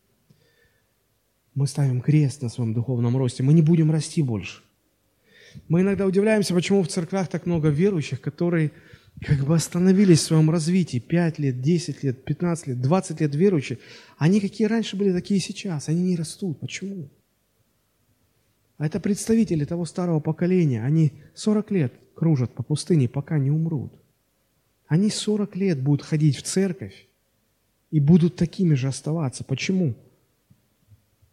[1.54, 4.64] мы ставим крест на своем духовном росте, мы не будем расти больше.
[5.68, 8.72] Мы иногда удивляемся, почему в церквях так много верующих, которые
[9.20, 11.00] как бы остановились в своем развитии.
[11.00, 13.80] 5 лет, 10 лет, 15 лет, 20 лет верующие.
[14.18, 15.90] Они какие раньше были, такие и сейчас.
[15.90, 16.62] Они не растут.
[16.62, 17.10] Почему?
[18.78, 20.84] А это представители того старого поколения.
[20.84, 24.01] Они 40 лет кружат по пустыне, пока не умрут.
[24.92, 27.08] Они 40 лет будут ходить в церковь
[27.92, 29.46] и будут такими же оставаться.
[29.46, 29.96] Почему?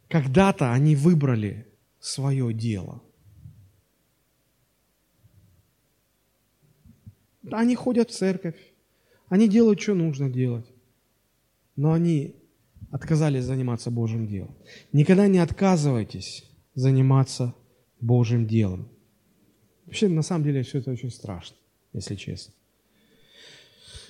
[0.06, 1.66] Когда-то они выбрали
[1.98, 3.02] свое дело.
[7.50, 8.54] Они ходят в церковь,
[9.26, 10.70] они делают, что нужно делать,
[11.74, 12.36] но они
[12.92, 14.54] отказались заниматься Божьим делом.
[14.92, 16.44] Никогда не отказывайтесь
[16.76, 17.56] заниматься
[18.00, 18.88] Божьим делом.
[19.84, 21.56] Вообще, на самом деле, все это очень страшно,
[21.92, 22.54] если честно.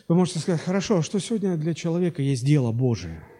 [0.09, 3.23] Вы можете сказать, хорошо, а что сегодня для человека есть дело Божие–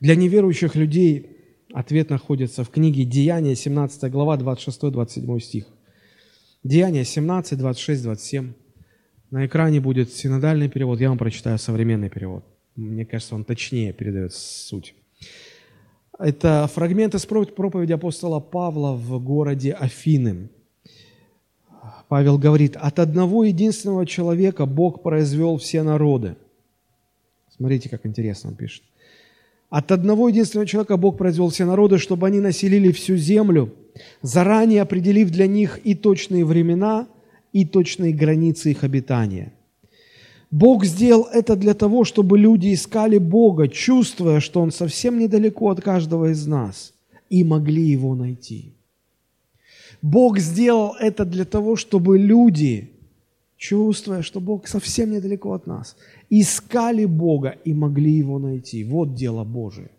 [0.00, 1.38] для неверующих людей
[1.72, 5.66] ответ находится в книге Деяния, 17 глава, 26-27 стих.
[6.62, 8.52] Деяния 17, 26, 27.
[9.30, 12.44] На экране будет синодальный перевод, я вам прочитаю современный перевод.
[12.76, 14.94] Мне кажется, он точнее передает суть.
[16.18, 20.50] Это фрагмент из проповеди апостола Павла в городе Афины.
[22.08, 26.36] Павел говорит, от одного единственного человека Бог произвел все народы.
[27.56, 28.84] Смотрите, как интересно он пишет.
[29.70, 33.74] От одного единственного человека Бог произвел все народы, чтобы они населили всю землю,
[34.22, 37.08] заранее определив для них и точные времена,
[37.52, 39.52] и точные границы их обитания.
[40.52, 45.80] Бог сделал это для того, чтобы люди искали Бога, чувствуя, что Он совсем недалеко от
[45.80, 46.94] каждого из нас,
[47.28, 48.75] и могли Его найти.
[50.02, 52.90] Бог сделал это для того, чтобы люди,
[53.56, 55.96] чувствуя, что Бог совсем недалеко от нас,
[56.30, 58.84] искали Бога и могли Его найти.
[58.84, 59.90] Вот дело Божие.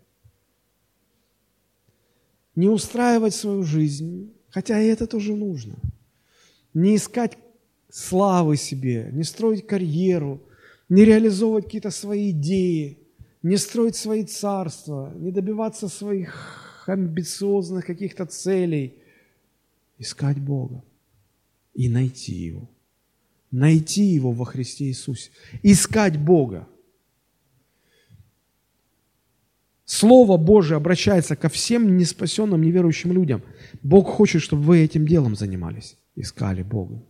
[2.56, 5.74] Не устраивать свою жизнь, хотя и это тоже нужно.
[6.74, 7.38] Не искать
[7.90, 10.40] славы себе, не строить карьеру,
[10.88, 12.98] не реализовывать какие-то свои идеи,
[13.42, 18.94] не строить свои царства, не добиваться своих амбициозных каких-то целей.
[19.98, 20.82] Искать Бога
[21.74, 22.68] и найти Его
[23.50, 25.30] найти его во Христе Иисусе,
[25.62, 26.68] искать Бога.
[29.84, 33.42] Слово Божие обращается ко всем неспасенным, неверующим людям.
[33.82, 37.02] Бог хочет, чтобы вы этим делом занимались, искали Бога.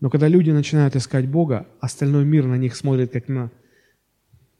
[0.00, 3.50] Но когда люди начинают искать Бога, остальной мир на них смотрит как на,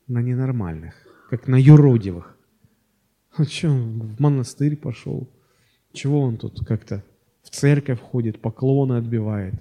[0.07, 0.95] на ненормальных,
[1.31, 2.37] как на юродивых.
[3.35, 5.29] А что, в монастырь пошел?
[5.99, 7.03] Чего он тут как-то
[7.43, 9.55] в церковь ходит, поклоны отбивает?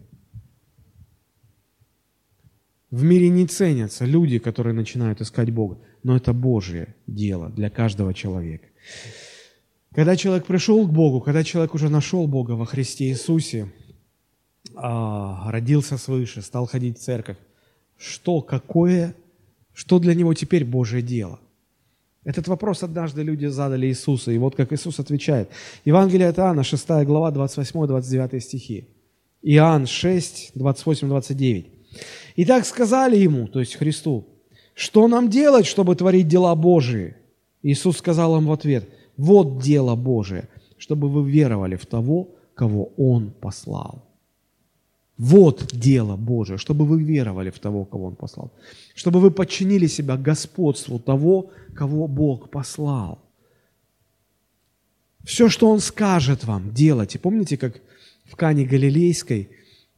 [2.91, 8.13] В мире не ценятся люди, которые начинают искать Бога, но это Божье дело для каждого
[8.13, 8.67] человека.
[9.95, 13.73] Когда человек пришел к Богу, когда человек уже нашел Бога во Христе Иисусе,
[14.75, 17.37] а, родился свыше, стал ходить в церковь,
[17.97, 19.15] что, какое,
[19.73, 21.39] что для него теперь Божье дело?
[22.27, 25.49] Этот вопрос однажды люди задали Иисусу, и вот как Иисус отвечает.
[25.85, 28.89] Евангелие от Иоанна, 6 глава, 28-29 стихи.
[29.43, 31.65] Иоанн 6, 28-29.
[32.35, 34.27] И так сказали ему, то есть Христу,
[34.73, 37.15] что нам делать, чтобы творить дела Божии?
[37.63, 43.31] Иисус сказал им в ответ, вот дело Божие, чтобы вы веровали в того, кого Он
[43.31, 44.03] послал.
[45.17, 48.51] Вот дело Божие, чтобы вы веровали в того, кого Он послал.
[48.93, 53.19] Чтобы вы подчинили себя господству того, кого Бог послал.
[55.23, 57.19] Все, что Он скажет вам, делайте.
[57.19, 57.81] Помните, как
[58.25, 59.49] в Кане Галилейской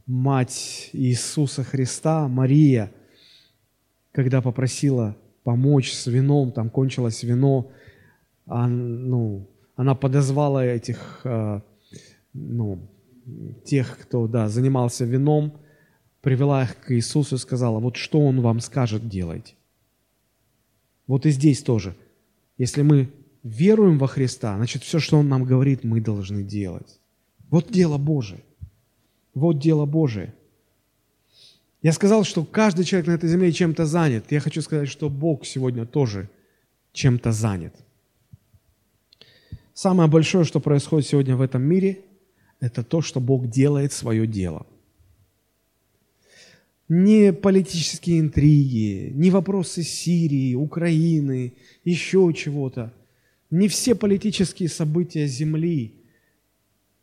[0.05, 2.91] мать Иисуса Христа, Мария,
[4.11, 7.71] когда попросила помочь с вином, там кончилось вино,
[8.45, 11.61] а, ну, она подозвала этих, а,
[12.33, 12.89] ну,
[13.65, 15.59] тех, кто, да, занимался вином,
[16.21, 19.53] привела их к Иисусу и сказала, вот что Он вам скажет, делайте.
[21.07, 21.95] Вот и здесь тоже.
[22.57, 23.09] Если мы
[23.43, 26.99] веруем во Христа, значит, все, что Он нам говорит, мы должны делать.
[27.49, 28.41] Вот дело Божие.
[29.33, 30.33] Вот дело Божие.
[31.81, 34.25] Я сказал, что каждый человек на этой земле чем-то занят.
[34.31, 36.29] Я хочу сказать, что Бог сегодня тоже
[36.91, 37.73] чем-то занят.
[39.73, 42.01] Самое большое, что происходит сегодня в этом мире,
[42.59, 44.65] это то, что Бог делает свое дело.
[46.87, 51.53] Не политические интриги, не вопросы Сирии, Украины,
[51.85, 52.91] еще чего-то.
[53.51, 55.93] Не все политические события Земли.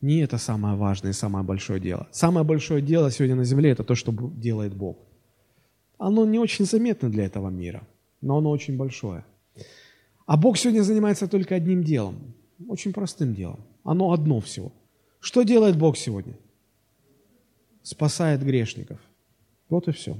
[0.00, 2.08] Не это самое важное самое большое дело.
[2.10, 4.98] Самое большое дело сегодня на Земле– это то, что делает Бог.
[5.98, 7.86] Оно не очень заметно для этого мира,
[8.20, 9.24] но оно очень большое.
[10.26, 12.34] А Бог сегодня занимается только одним делом,
[12.68, 13.60] очень простым делом.
[13.84, 14.72] Оно одно всего–
[15.26, 16.34] что делает Бог сегодня?
[17.82, 19.00] Спасает грешников.
[19.68, 20.16] Вот и все.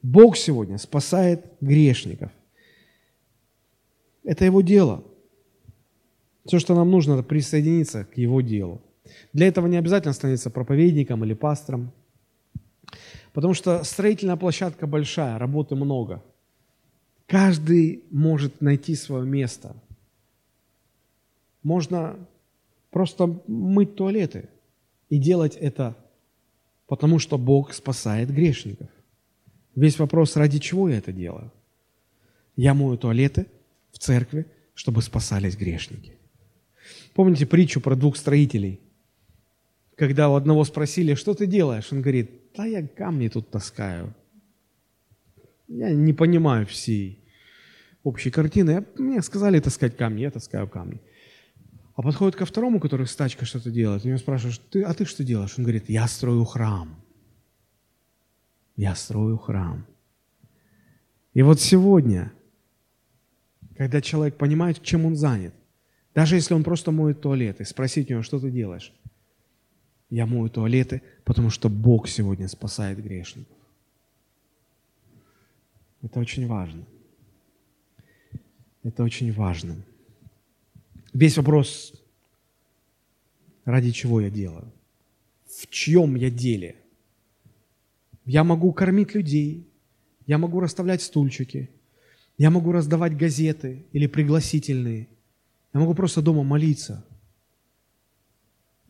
[0.00, 2.30] Бог сегодня спасает грешников.
[4.22, 5.02] Это Его дело.
[6.44, 8.80] Все, что нам нужно, это присоединиться к Его делу.
[9.32, 11.90] Для этого не обязательно становиться проповедником или пастором,
[13.32, 16.22] потому что строительная площадка большая, работы много.
[17.26, 19.74] Каждый может найти свое место.
[21.64, 22.28] Можно
[22.96, 24.48] просто мыть туалеты
[25.10, 25.94] и делать это,
[26.86, 28.88] потому что Бог спасает грешников.
[29.74, 31.52] Весь вопрос, ради чего я это делаю?
[32.56, 33.48] Я мою туалеты
[33.92, 36.14] в церкви, чтобы спасались грешники.
[37.12, 38.80] Помните притчу про двух строителей?
[39.94, 41.92] Когда у одного спросили, что ты делаешь?
[41.92, 44.14] Он говорит, да я камни тут таскаю.
[45.68, 47.18] Я не понимаю всей
[48.04, 48.86] общей картины.
[48.96, 50.98] Мне сказали таскать камни, я таскаю камни.
[51.96, 55.06] А подходит ко второму, который с тачкой что-то делает, и него спрашиваешь, ты, а ты
[55.06, 55.54] что делаешь?
[55.56, 56.94] Он говорит, я строю храм.
[58.76, 59.86] Я строю храм.
[61.32, 62.32] И вот сегодня,
[63.78, 65.54] когда человек понимает, чем он занят,
[66.14, 68.92] даже если он просто моет туалеты, спросить у него, что ты делаешь?
[70.10, 73.56] Я мою туалеты, потому что Бог сегодня спасает грешников.
[76.02, 76.84] Это очень важно.
[78.82, 79.76] Это очень важно.
[81.16, 81.94] Весь вопрос,
[83.64, 84.70] ради чего я делаю,
[85.46, 86.76] в чьем я деле.
[88.26, 89.66] Я могу кормить людей,
[90.26, 91.70] я могу расставлять стульчики,
[92.36, 95.08] я могу раздавать газеты или пригласительные,
[95.72, 97.02] я могу просто дома молиться.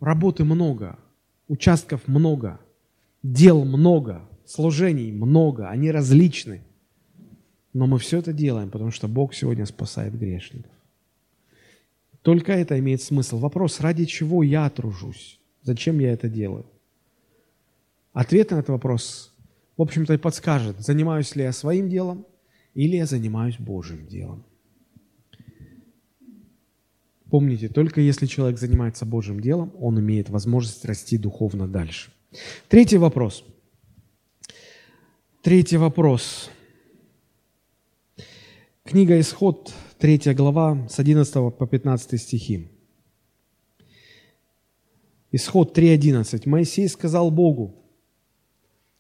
[0.01, 0.99] Работы много,
[1.47, 2.59] участков много,
[3.23, 6.65] дел много, служений много, они различны.
[7.73, 10.76] Но мы все это делаем, потому что Бог сегодня спасает грешников.
[12.27, 13.39] Только это имеет смысл.
[13.39, 15.39] Вопрос, ради чего я тружусь?
[15.63, 16.67] Зачем я это делаю?
[18.13, 19.33] Ответ на этот вопрос,
[19.77, 22.27] в общем-то, и подскажет, занимаюсь ли я своим делом
[22.75, 24.45] или я занимаюсь Божьим делом.
[27.31, 32.11] Помните, только если человек занимается Божьим делом, он имеет возможность расти духовно дальше.
[32.69, 33.45] Третий вопрос.
[35.43, 36.51] Третий вопрос.
[38.83, 42.69] Книга «Исход», 3 глава, с 11 по 15 стихи.
[45.33, 46.47] Исход 3.11.
[46.47, 47.75] Моисей сказал Богу,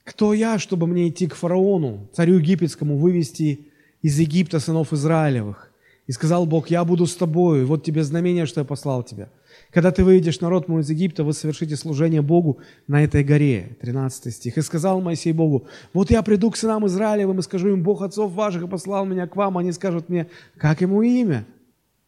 [0.04, 3.66] «Кто я, чтобы мне идти к фараону, царю египетскому, вывести
[4.00, 5.70] из Египта сынов Израилевых?»
[6.06, 9.28] И сказал Бог, «Я буду с тобою, вот тебе знамение, что я послал тебя».
[9.70, 13.76] Когда ты выведешь народ мой из Египта, вы совершите служение Богу на этой горе.
[13.80, 14.58] 13 стих.
[14.58, 18.32] И сказал Моисей Богу, вот я приду к сынам Израилевым и скажу им, Бог отцов
[18.32, 19.58] ваших и послал меня к вам.
[19.58, 21.46] Они скажут мне, как ему имя?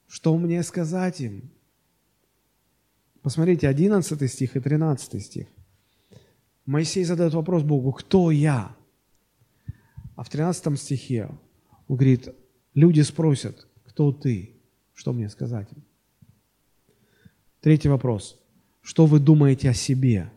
[0.06, 1.50] Что мне сказать им?
[3.22, 5.46] Посмотрите, 11 стих и 13 стих.
[6.64, 8.74] Моисей задает вопрос Богу, кто я?
[10.16, 11.28] А в 13 стихе
[11.88, 12.28] он говорит,
[12.74, 14.54] люди спросят, кто ты?
[14.94, 15.82] Что мне сказать им?
[17.60, 18.38] Третий вопрос.
[18.82, 20.30] Что вы думаете о себе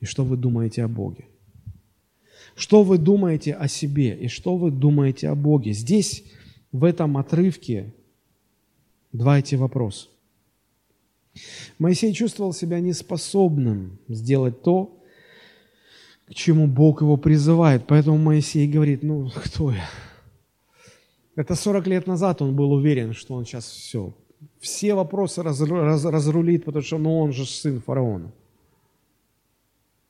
[0.00, 1.24] и что вы думаете о Боге?
[2.54, 5.72] Что вы думаете о себе и что вы думаете о Боге?
[5.72, 6.24] Здесь,
[6.72, 7.94] в этом отрывке,
[9.12, 10.08] два эти вопроса.
[11.78, 14.98] Моисей чувствовал себя неспособным сделать то,
[16.26, 17.86] к чему Бог его призывает.
[17.86, 19.88] Поэтому Моисей говорит, ну, кто я?
[21.36, 24.12] Это 40 лет назад он был уверен, что он сейчас все,
[24.60, 28.32] все вопросы раз, раз, разрулит, потому что ну, он же сын фараона.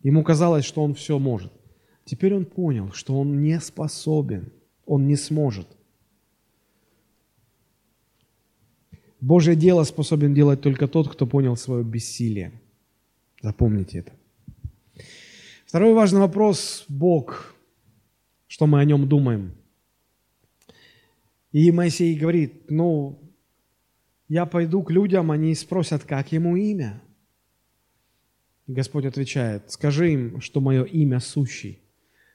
[0.03, 1.53] Ему казалось, что он все может.
[2.05, 4.53] Теперь он понял, что он не способен,
[4.87, 5.69] он не сможет.
[9.21, 12.53] Божье дело способен делать только тот, кто понял свое бессилие.
[13.43, 14.13] Запомните это.
[15.67, 17.55] Второй важный вопрос– Бог.
[18.47, 19.53] Что мы о нем думаем?
[21.53, 23.19] И Моисей говорит, ну,
[24.29, 27.03] я пойду к людям, они спросят, как ему имя.
[28.67, 31.81] И Господь отвечает, скажи им, что мое имя сущий.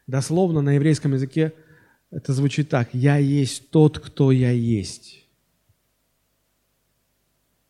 [0.08, 1.54] Дословно на еврейском языке
[2.10, 5.28] это звучит так, я есть тот, кто я есть.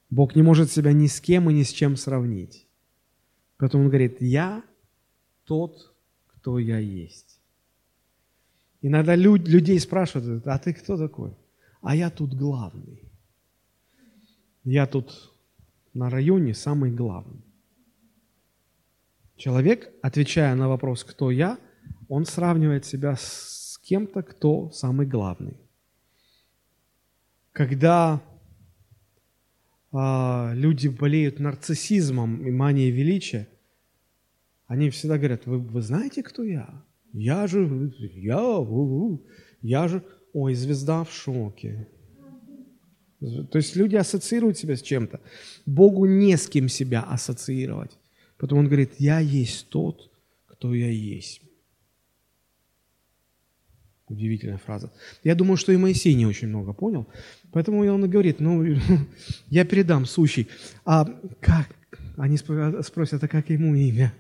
[0.10, 2.68] Бог не может себя ни с кем и ни с чем сравнить.
[3.58, 4.64] Поэтому Он говорит, я
[5.46, 5.94] тот,
[6.28, 7.40] кто я есть.
[8.82, 11.32] Иногда люд, людей спрашивают, а ты кто такой?
[11.82, 13.03] А я тут главный.
[14.64, 15.34] Я тут
[15.94, 17.42] на районе самый главный.
[19.36, 21.58] Человек, отвечая на вопрос, кто я,
[22.08, 25.58] он сравнивает себя с кем-то, кто самый главный.
[27.52, 28.22] Когда
[29.92, 33.48] а, люди болеют нарциссизмом и манией величия,
[34.68, 36.84] они всегда говорят, вы, вы знаете, кто я?
[37.12, 39.26] Я же, я, у, у,
[39.62, 40.04] я же,
[40.34, 41.88] ой, звезда в шоке.
[43.24, 45.22] То есть люди ассоциируют себя с чем-то.
[45.66, 47.92] Богу не с кем себя ассоциировать.
[48.38, 50.12] Потом он говорит, я есть тот,
[50.48, 51.42] кто я есть.
[54.08, 54.92] Удивительная фраза.
[55.24, 57.08] Я думаю, что и Моисей не очень много понял.
[57.52, 58.64] Поэтому он и говорит, ну,
[59.50, 60.50] я передам сущий.
[60.84, 61.06] А
[61.40, 61.70] как?
[62.18, 64.14] Они спросят, а как ему имя?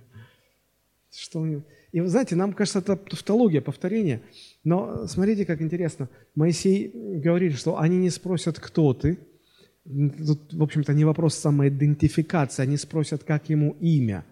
[1.12, 1.46] Что
[1.92, 4.22] И вы знаете, нам кажется, это тавтология, повторение.
[4.64, 6.10] Но смотрите, как интересно.
[6.36, 9.20] Моисей говорит, что они не спросят, кто ты.
[9.86, 12.64] Тут, в общем-то, не вопрос самоидентификации.
[12.64, 14.26] Они спросят, как ему имя.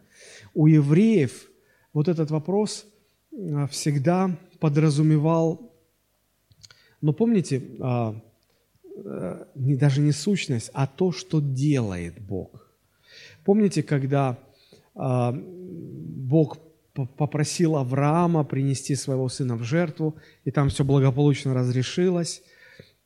[0.53, 1.49] У евреев
[1.93, 2.85] вот этот вопрос
[3.33, 5.73] а, всегда подразумевал,
[7.01, 8.15] ну помните, а,
[8.95, 12.71] э, не, даже не сущность, а то, что делает Бог.
[13.43, 14.37] Помните, когда
[14.95, 16.57] а, Бог
[16.93, 20.15] попросил Авраама принести своего сына в жертву,
[20.45, 22.43] и там все благополучно разрешилось,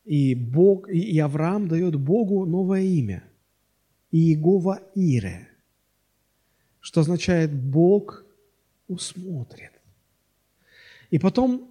[0.05, 3.23] и, Бог, и Авраам дает Богу новое имя–
[4.15, 5.49] Иегова Ире,
[6.79, 8.23] что означает «Бог
[8.87, 9.71] усмотрит».
[11.11, 11.69] И потом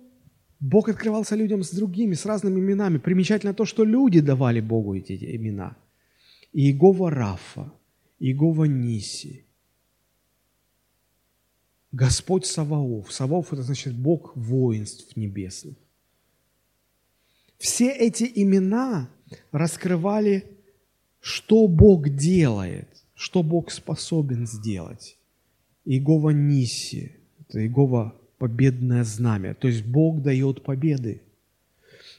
[0.61, 2.99] Бог открывался людям с другими, с разными именами.
[2.99, 5.77] Примечательно то, что люди давали Богу эти имена.
[6.53, 7.73] Иегова Рафа,
[8.19, 9.45] Иегова Ниси,
[11.95, 13.12] Господь Саваоф.
[13.12, 15.76] Саваоф– это значит Бог воинств небесных.
[17.57, 19.09] Все эти имена
[19.53, 20.45] раскрывали,
[21.20, 25.16] что Бог делает, что Бог способен сделать.
[25.84, 29.55] Иегова Ниси, это Иегова победное знамя.
[29.55, 31.22] То есть Бог дает победы.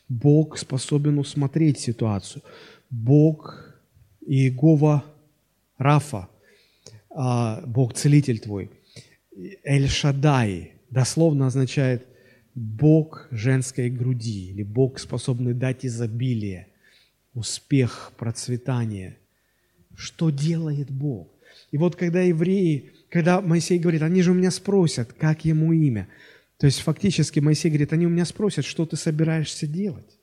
[0.07, 2.43] Бог способен усмотреть ситуацию.
[2.89, 3.75] Бог
[4.25, 5.03] Иегова
[5.77, 6.29] Рафа,
[7.09, 8.71] а, Бог целитель твой.
[9.63, 12.05] Эль Шадай дословно означает
[12.53, 16.67] Бог женской груди или Бог, способный дать изобилие,
[17.33, 19.17] успех, процветание.
[19.95, 21.29] Что делает Бог?
[21.71, 26.09] И вот когда евреи когда Моисей говорит, они же у меня спросят, как ему имя.
[26.57, 30.19] То есть фактически Моисей говорит, они у меня спросят, что ты собираешься делать.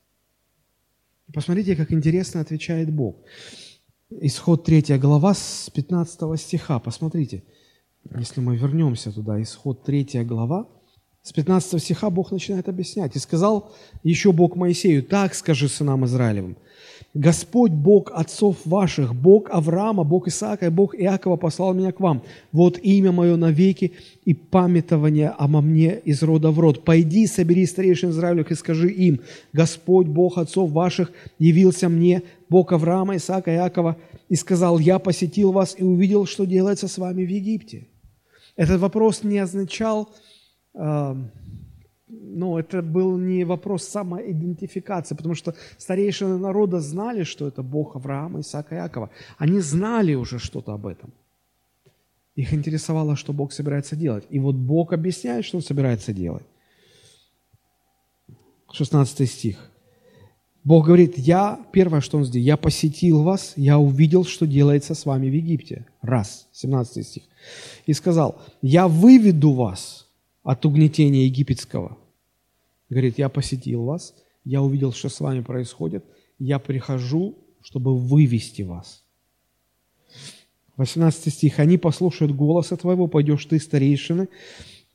[1.33, 3.17] Посмотрите, как интересно отвечает Бог.
[4.11, 6.79] Исход 3 глава с 15 стиха.
[6.81, 7.45] Посмотрите,
[8.11, 10.67] если мы вернемся туда, исход 3 глава,
[11.23, 13.15] с 15 стиха Бог начинает объяснять.
[13.15, 13.71] «И сказал
[14.03, 16.57] еще Бог Моисею, так скажи сынам Израилевым,
[17.15, 22.23] Господь Бог отцов ваших, Бог Авраама, Бог Исаака и Бог Иакова послал меня к вам.
[22.53, 23.93] Вот имя мое навеки
[24.25, 26.85] и памятование обо мне из рода в род.
[26.85, 29.21] Пойди, собери старейшин Израилевых и скажи им,
[29.53, 33.97] Господь Бог отцов ваших явился мне, Бог Авраама, Исаака и Иакова,
[34.29, 37.89] и сказал, я посетил вас и увидел, что делается с вами в Египте.
[38.57, 40.09] Этот вопрос не означал,
[40.75, 41.15] э,
[42.09, 48.41] ну, это был не вопрос самоидентификации, потому что старейшины народа знали, что это Бог Авраама,
[48.41, 49.11] Исаака и Якова.
[49.39, 51.13] Они знали уже что-то об этом.
[52.37, 54.25] Их интересовало, что Бог собирается делать.
[54.31, 56.47] И вот Бог объясняет, что Он собирается делать.
[58.73, 59.72] 16 стих.
[60.65, 65.05] Бог говорит, я, первое, что Он сделал, я посетил вас, я увидел, что делается с
[65.07, 65.87] вами в Египте.
[66.03, 67.23] Раз, 17 стих.
[67.87, 70.09] И сказал, я выведу вас
[70.45, 71.99] от угнетения египетского.
[72.89, 74.15] Говорит, я посетил вас,
[74.45, 76.05] я увидел, что с вами происходит,
[76.39, 79.03] я прихожу, чтобы вывести вас.
[80.77, 81.59] 18 стих.
[81.59, 84.29] «Они послушают голоса твоего, пойдешь ты, старейшины,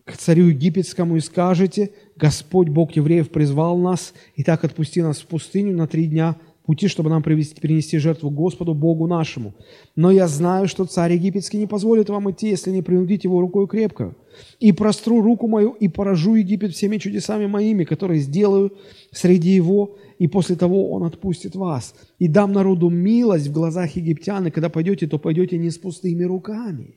[0.08, 5.28] к царю египетскому и скажете, Господь, Бог евреев, призвал нас, и так отпусти нас в
[5.28, 9.54] пустыню на три дня пути, чтобы нам привести, принести жертву Господу, Богу нашему.
[9.96, 13.68] Но я знаю, что царь египетский не позволит вам идти, если не принудить его рукой
[13.68, 14.16] крепко.
[14.60, 18.74] И простру руку мою, и поражу Египет всеми чудесами моими, которые сделаю
[19.12, 21.96] среди его, и после того он отпустит вас.
[22.20, 26.24] И дам народу милость в глазах египтян, и когда пойдете, то пойдете не с пустыми
[26.24, 26.96] руками».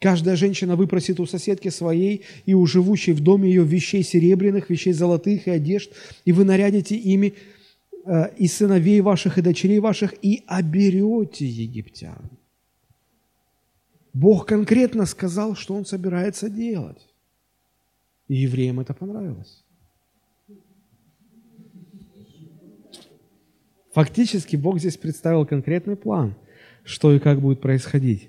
[0.00, 4.92] Каждая женщина выпросит у соседки своей и у живущей в доме ее вещей серебряных, вещей
[4.92, 5.92] золотых и одежд,
[6.24, 7.34] и вы нарядите ими
[8.04, 12.30] э, и сыновей ваших, и дочерей ваших, и оберете египтян.
[14.12, 17.06] Бог конкретно сказал, что Он собирается делать.
[18.28, 19.64] И евреям это понравилось.
[23.92, 26.36] Фактически Бог здесь представил конкретный план,
[26.84, 28.28] что и как будет происходить.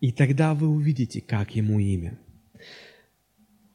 [0.00, 2.18] И тогда вы увидите, как ему имя.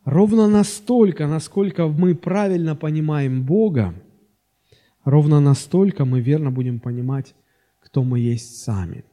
[0.05, 3.93] Ровно настолько, насколько мы правильно понимаем Бога,
[5.03, 7.35] ровно настолько мы верно будем понимать,
[7.79, 9.03] кто мы есть сами.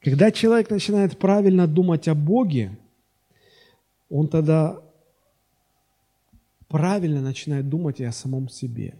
[0.00, 2.78] Когда человек начинает правильно думать о Боге,
[4.08, 4.80] он тогда
[6.68, 8.94] правильно начинает думать и о самом себе.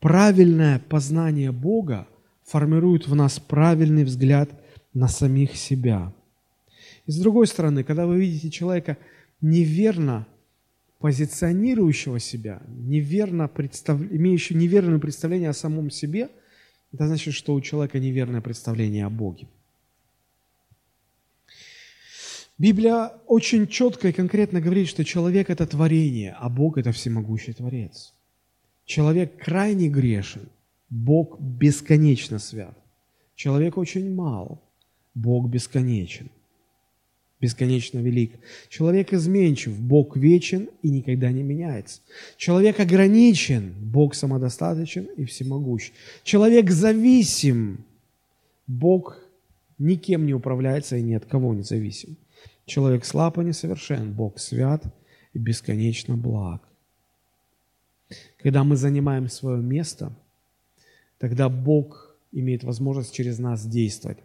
[0.00, 2.08] Правильное познание Бога–
[2.48, 4.50] формирует в нас правильный взгляд
[4.94, 6.12] на самих себя.
[7.06, 8.96] И с другой стороны, когда вы видите человека
[9.40, 10.26] неверно
[10.98, 14.00] позиционирующего себя, неверно представ...
[14.00, 16.28] имеющего неверное представление о самом себе,
[16.92, 19.46] это значит, что у человека неверное представление о Боге.
[22.56, 28.14] Библия очень четко и конкретно говорит, что человек– это творение, а Бог– это всемогущий Творец.
[28.84, 30.48] Человек крайне грешен,
[30.90, 32.76] Бог бесконечно свят.
[33.34, 34.62] Человек очень мал,
[35.14, 36.30] Бог бесконечен,
[37.40, 38.32] бесконечно велик.
[38.68, 42.00] Человек изменчив, Бог вечен и никогда не меняется.
[42.36, 45.92] Человек ограничен, Бог самодостаточен и всемогущ.
[46.24, 47.84] Человек зависим,
[48.66, 49.18] Бог
[49.78, 52.16] никем не управляется и ни от кого не зависим.
[52.64, 54.82] Человек слаб и несовершен, Бог свят
[55.32, 56.62] и бесконечно благ.
[58.42, 60.12] Когда мы занимаем свое место–
[61.18, 64.18] тогда Бог имеет возможность через нас действовать.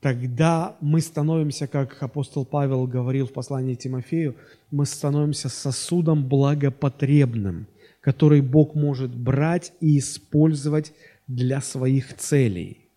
[0.00, 4.36] Тогда мы становимся, как апостол Павел говорил в послании Тимофею,
[4.70, 7.66] мы становимся сосудом благопотребным,
[8.00, 10.92] который Бог может брать и использовать
[11.26, 12.88] для своих целей.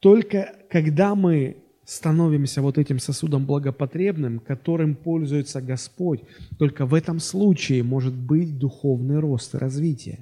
[0.00, 1.56] Только когда мы
[1.88, 6.20] становимся вот этим сосудом благопотребным, которым пользуется Господь.
[6.58, 10.18] Только в этом случае может быть духовный рост и развитие.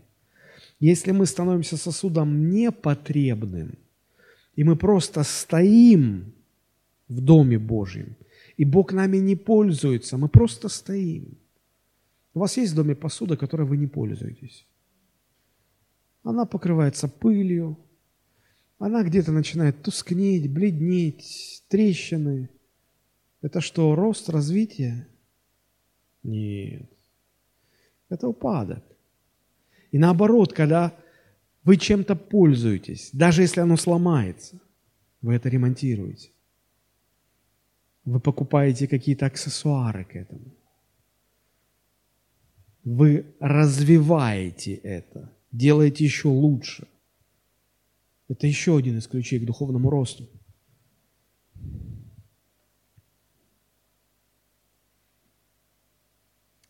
[0.79, 3.75] Если мы становимся сосудом непотребным,
[4.55, 6.33] и мы просто стоим
[7.09, 8.15] в Доме Божьем,
[8.57, 11.37] и Бог нами не пользуется, мы просто стоим.
[12.35, 14.67] У вас есть в доме посуда, которой вы не пользуетесь.
[16.23, 17.77] Она покрывается пылью,
[18.79, 22.51] она где-то начинает тускнеть, бледнеть, трещины.
[23.41, 25.07] Это что, рост, развитие?
[26.23, 26.91] Нет.
[28.09, 28.85] Это упадок.
[29.93, 30.95] И наоборот, когда
[31.65, 34.61] вы чем-то пользуетесь, даже если оно сломается,
[35.23, 36.31] вы это ремонтируете.
[38.05, 40.55] Вы покупаете какие-то аксессуары к этому.
[42.85, 46.87] Вы развиваете это, делаете еще лучше.
[48.29, 50.29] Это еще один из ключей к духовному росту.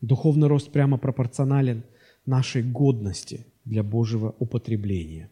[0.00, 1.82] Духовный рост прямо пропорционален
[2.26, 5.30] нашей годности для Божьего употребления.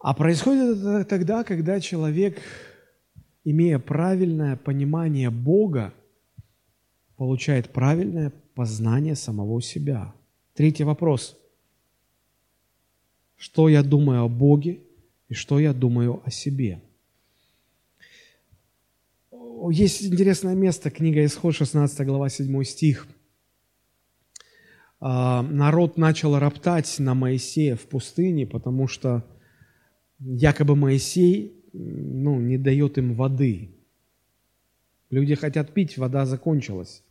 [0.00, 2.42] А происходит это тогда, когда человек,
[3.44, 5.94] имея правильное понимание Бога,
[7.16, 10.14] получает правильное познание самого себя.
[10.54, 11.38] Третий вопрос–
[13.36, 14.80] что я думаю о Боге
[15.28, 16.82] и что я думаю о себе.
[19.70, 23.06] Есть интересное место, книга Исход, 16 глава, 7 стих.
[25.00, 29.24] А, народ начал роптать на Моисея в пустыне, потому что
[30.18, 33.70] якобы Моисей ну, не дает им воды.
[35.10, 37.02] Люди хотят пить, вода закончилась.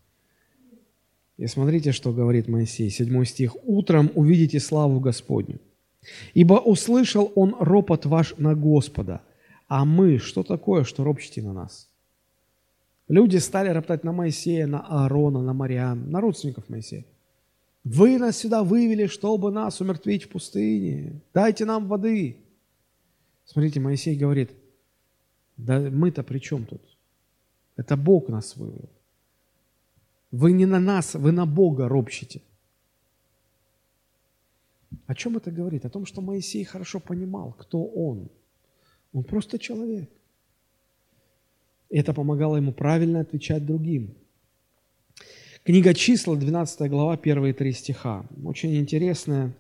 [1.37, 3.55] И смотрите, что говорит Моисей, 7 стих.
[3.63, 5.59] «Утром увидите славу Господню,
[6.33, 9.21] ибо услышал он ропот ваш на Господа,
[9.67, 11.89] а мы, что такое, что ропчете на нас?»
[13.07, 17.05] Люди стали роптать на Моисея, на Аарона, на Мариам, на родственников Моисея.
[17.83, 21.21] Вы нас сюда вывели, чтобы нас умертвить в пустыне.
[21.33, 22.37] Дайте нам воды.
[23.45, 24.51] Смотрите, Моисей говорит,
[25.57, 26.81] да мы-то при чем тут?
[27.75, 28.89] Это Бог нас вывел.
[30.31, 32.41] Вы не на нас, вы на Бога ропщите.
[35.07, 35.85] О чем это говорит?
[35.85, 38.29] О том, что Моисей хорошо понимал, кто он.
[39.13, 40.09] Он просто человек.
[41.89, 44.15] Это помогало ему правильно отвечать другим.
[45.63, 48.25] Книга числа, 12 глава, первые три стиха.
[48.43, 49.55] Очень интересная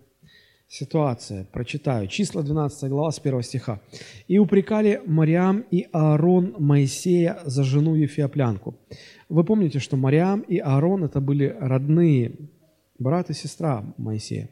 [0.67, 1.45] ситуация.
[1.45, 2.07] Прочитаю.
[2.07, 3.79] Числа, 12 глава, с первого стиха.
[4.27, 8.75] «И упрекали Мариам и Аарон Моисея за жену Ефиоплянку».
[9.29, 12.33] Вы помните, что Мариам и Аарон– это были родные,
[12.97, 14.49] брат и сестра Моисея.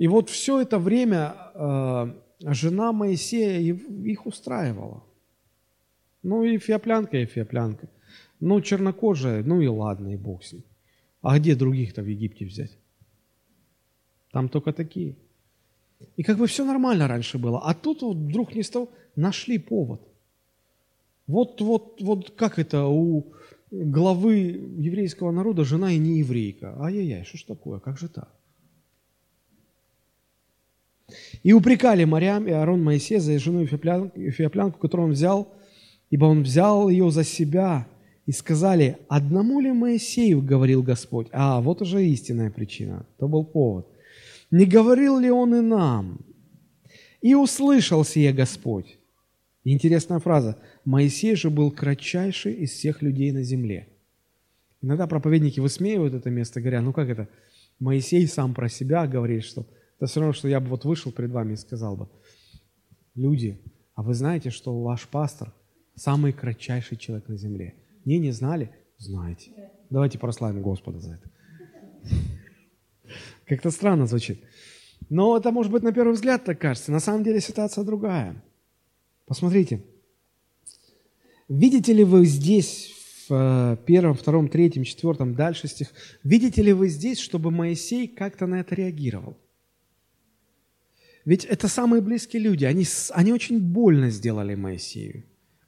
[0.00, 2.06] И вот все это время э,
[2.40, 5.04] жена Моисея их устраивала.
[6.22, 7.86] Ну, и феоплянка, и феоплянка.
[8.40, 10.64] Ну, чернокожая, ну и ладно, и бог с ним.
[11.20, 12.78] А где других-то в Египте взять?
[14.32, 15.16] Там только такие.
[16.16, 17.60] И как бы все нормально раньше было.
[17.62, 20.00] А тут вот вдруг не стал, нашли повод.
[21.26, 23.34] Вот, вот, вот как это у
[23.70, 24.34] главы
[24.78, 26.74] еврейского народа жена и не еврейка.
[26.80, 28.39] Ай-яй-яй, что ж такое, как же так?
[31.42, 35.48] И упрекали Мариам и Аарон Моисея за жену Эфиоплянку, которую он взял,
[36.10, 37.86] ибо он взял ее за себя.
[38.26, 41.26] И сказали, одному ли Моисею говорил Господь?
[41.32, 43.88] А, вот уже истинная причина, то был повод.
[44.50, 46.20] Не говорил ли он и нам?
[47.20, 48.98] И услышал сие Господь.
[49.64, 50.58] Интересная фраза.
[50.84, 53.88] Моисей же был кратчайший из всех людей на земле.
[54.82, 57.28] Иногда проповедники высмеивают это место, говоря, ну как это,
[57.78, 59.66] Моисей сам про себя говорит, что
[60.00, 62.08] это все равно, что я бы вот вышел перед вами и сказал бы,
[63.14, 63.60] люди,
[63.94, 65.52] а вы знаете, что ваш пастор
[65.94, 67.74] самый кратчайший человек на земле?
[68.06, 68.70] Не, не знали?
[68.96, 69.50] Знаете.
[69.90, 71.30] Давайте прославим Господа за это.
[73.44, 74.42] Как-то странно звучит.
[75.10, 76.92] Но это, может быть, на первый взгляд так кажется.
[76.92, 78.42] На самом деле ситуация другая.
[79.26, 79.84] Посмотрите.
[81.46, 82.90] Видите ли вы здесь,
[83.28, 85.88] в э, первом, втором, третьем, четвертом, дальше стих,
[86.24, 89.36] видите ли вы здесь, чтобы Моисей как-то на это реагировал?
[91.24, 92.64] Ведь это самые близкие люди.
[92.64, 95.24] Они, они очень больно сделали Моисею.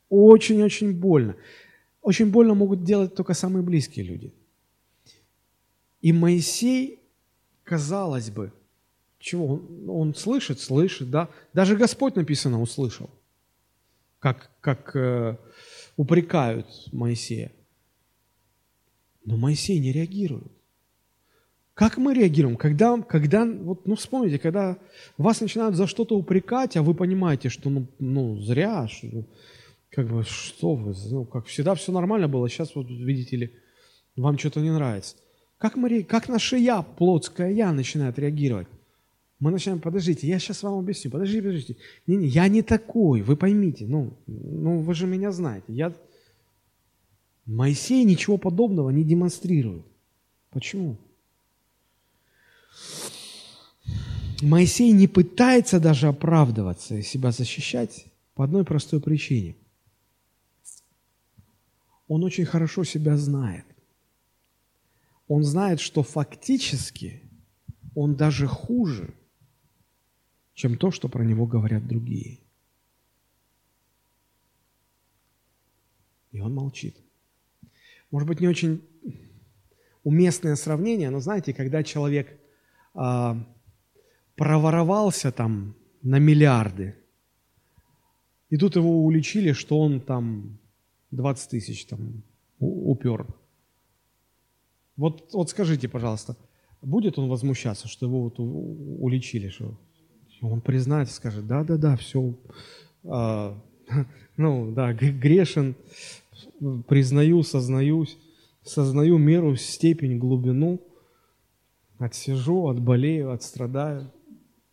[0.09, 1.37] Очень-очень больно.
[2.01, 4.33] Очень больно могут делать только самые близкие люди.
[6.01, 7.01] И Моисей
[7.63, 8.53] казалось бы,
[9.19, 9.47] чего?
[9.55, 11.29] Он, он слышит, слышит, да?
[11.55, 13.09] Даже Господь, написано, услышал,
[14.19, 15.37] как, как э,
[15.97, 17.53] упрекают Моисея.
[19.25, 20.51] Но Моисей не реагирует.
[21.75, 22.57] Как мы реагируем?
[22.57, 24.77] Когда, когда вот, ну вспомните, когда
[25.17, 29.25] вас начинают за что-то упрекать, а вы понимаете, что ну, ну зря, что,
[29.91, 33.53] как бы, что вы, ну, как всегда все нормально было, сейчас вот, видите ли,
[34.17, 35.17] вам что-то не нравится.
[35.57, 38.67] Как, мы, как наше «я», плотское «я» начинает реагировать?
[39.39, 41.77] Мы начинаем, подождите, я сейчас вам объясню, подождите, подождите.
[42.07, 45.67] Не, не, я не такой, вы поймите, ну, ну вы же меня знаете.
[45.69, 45.93] Я...
[47.47, 49.85] Моисей ничего подобного не демонстрирует.
[50.51, 50.97] Почему?
[54.41, 59.57] Моисей не пытается даже оправдываться и себя защищать по одной простой причине.
[62.09, 63.65] Он очень хорошо себя знает
[65.33, 67.23] он знает, что фактически
[67.95, 69.15] он даже хуже,
[70.53, 72.41] чем то, что про него говорят другие.
[76.33, 76.99] И он молчит.
[78.11, 78.87] Может быть, не очень
[80.05, 82.39] уместное сравнение, но знаете, когда человек
[82.95, 83.37] а,
[84.37, 86.97] проворовался там на миллиарды,
[88.51, 90.59] и тут его уличили, что он там
[91.11, 92.23] 20 тысяч там
[92.59, 93.27] упер–
[94.97, 96.37] вот, вот скажите, пожалуйста,
[96.83, 99.77] будет он возмущаться, что его вот уличили, что
[100.43, 102.35] он признается, скажет, да-да-да, все,
[103.05, 103.59] а,
[104.37, 105.77] ну да, грешен,
[106.87, 108.19] признаю, сознаюсь,
[108.65, 110.81] сознаю меру, степень, глубину,
[112.03, 114.11] отсижу, отболею, отстрадаю.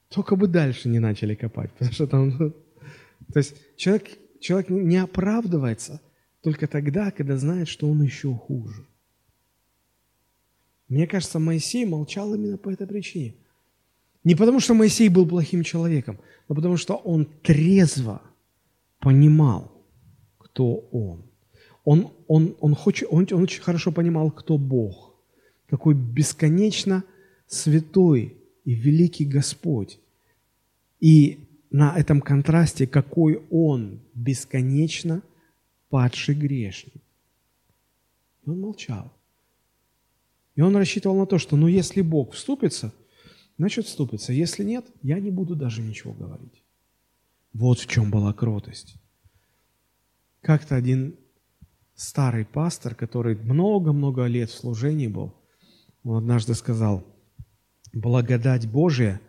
[0.09, 2.31] Только бы дальше не начали копать, потому что там...
[3.33, 4.07] То есть человек,
[4.39, 6.01] человек не оправдывается
[6.41, 8.85] только тогда, когда знает, что он еще хуже.
[10.87, 13.35] Мне кажется, Моисей молчал именно по этой причине.
[14.23, 18.21] Не потому, что Моисей был плохим человеком, но потому, что он трезво
[18.99, 19.71] понимал,
[20.37, 21.23] кто он.
[21.85, 25.15] Он, он, он, хочет, он, он очень хорошо понимал, кто Бог,
[25.69, 27.03] какой бесконечно
[27.49, 29.99] святой и великий Господь.
[30.99, 35.21] И на этом контрасте, какой Он бесконечно
[35.89, 37.01] падший грешник.
[38.45, 39.11] И он молчал.
[40.55, 42.93] И он рассчитывал на то, что ну если Бог вступится,
[43.57, 44.33] значит вступится.
[44.33, 46.63] Если нет, я не буду даже ничего говорить.
[47.53, 48.95] Вот в чем была кротость.
[50.41, 51.15] Как-то один
[51.95, 55.33] старый пастор, который много-много лет в служении был,
[56.03, 57.03] он однажды сказал,
[57.93, 59.21] благодать Божия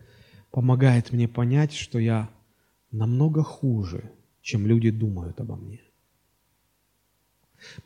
[0.51, 2.31] помогает мне понять, что я
[2.91, 4.11] намного хуже,
[4.43, 5.81] чем люди думают обо мне.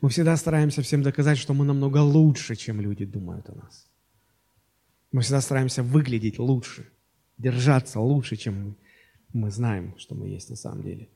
[0.01, 3.87] Мы всегда стараемся всем доказать, что мы намного лучше, чем люди думают о нас.
[5.11, 6.89] Мы всегда стараемся выглядеть лучше,
[7.37, 8.75] держаться лучше, чем мы,
[9.33, 11.09] мы знаем, что мы есть на самом деле.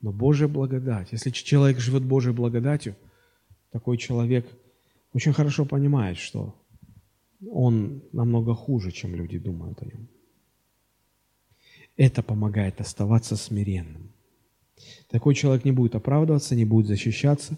[0.00, 2.96] Но Божья благодать, если человек живет Божьей благодатью,
[3.70, 4.46] такой человек
[5.12, 6.54] очень хорошо понимает, что
[7.50, 10.08] он намного хуже, чем люди думают о нем.
[11.96, 14.12] Это помогает оставаться смиренным.
[15.08, 17.56] Такой человек не будет оправдываться, не будет защищаться.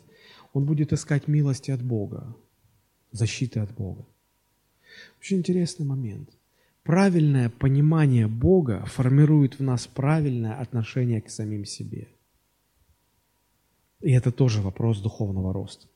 [0.53, 2.37] Он будет искать милости от Бога,
[3.13, 4.07] защиты от Бога.
[5.21, 6.31] Очень интересный момент.
[6.83, 12.09] Правильное понимание Бога формирует в нас правильное отношение к самим себе.
[14.01, 15.89] И это тоже вопрос духовного роста.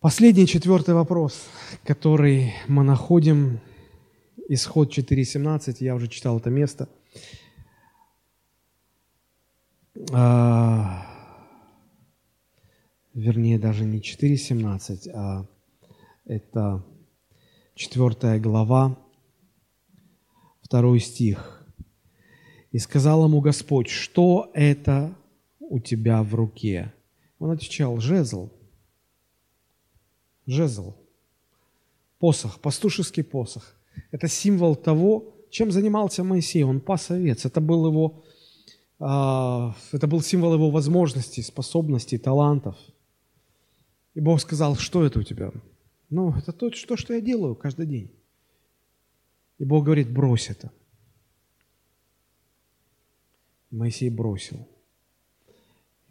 [0.00, 1.46] Последний, четвертый вопрос,
[1.84, 3.60] который мы находим,
[4.48, 6.88] исход 4.17, я уже читал это место–
[10.12, 11.06] а,
[13.14, 15.46] вернее, даже не 4.17, а
[16.24, 16.84] это
[17.74, 18.96] 4 глава,
[20.70, 21.56] 2 стих.
[22.72, 25.16] «И сказал ему Господь, что это
[25.58, 26.92] у тебя в руке?»
[27.38, 28.50] Он отвечал, «Жезл».
[30.50, 30.94] Жезл.
[32.18, 33.74] Посох, пастушеский посох.
[34.10, 36.64] Это символ того, чем занимался Моисей.
[36.64, 37.44] Он пас овец.
[37.44, 38.22] Это был его
[39.02, 42.76] а, это был символ его возможностей, способностей, талантов.
[44.14, 45.52] И Бог сказал, что это у тебя?
[46.10, 48.10] Ну, это то, что, что я делаю каждый день.
[49.58, 50.70] И Бог говорит, брось это.
[53.70, 54.68] Моисей бросил.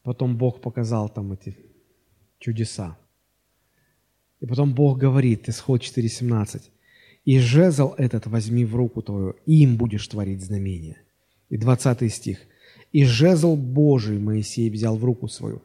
[0.01, 1.57] Потом Бог показал там эти
[2.39, 2.97] чудеса.
[4.41, 6.61] И потом Бог говорит, исход 4.17,
[7.25, 10.97] «И жезл этот возьми в руку твою, и им будешь творить знамения».
[11.49, 12.39] И 20 стих–
[12.91, 15.61] и жезл Божий Моисей взял в руку свою.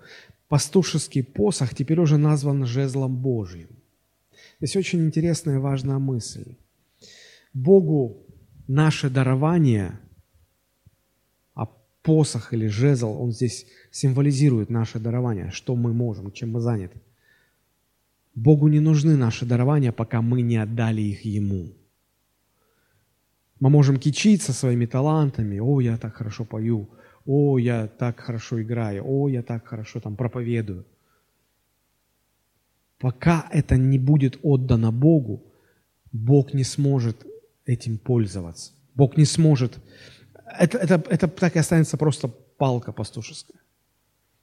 [0.49, 3.69] Пастушеский посох теперь уже назван жезлом Божьим.
[4.61, 6.57] Здесь очень интересная и важная мысль.
[7.55, 8.23] Богу
[8.69, 9.99] наше дарование,
[11.55, 11.67] а
[12.03, 17.01] посох или жезл, он здесь символизирует наше дарование, что мы можем, чем мы заняты.
[18.35, 21.73] Богу не нужны наши дарования, пока мы не отдали их Ему.
[23.61, 25.59] Мы можем кичиться своими талантами.
[25.61, 26.89] О, я так хорошо пою
[27.27, 30.85] о, я так хорошо играю, о, я так хорошо там проповедую.
[32.99, 35.43] Пока это не будет отдано Богу,
[36.13, 37.27] Бог не сможет
[37.67, 38.73] этим пользоваться.
[38.95, 39.79] Бог не сможет.
[40.59, 43.61] Это, это, это так и останется просто палка пастушеская.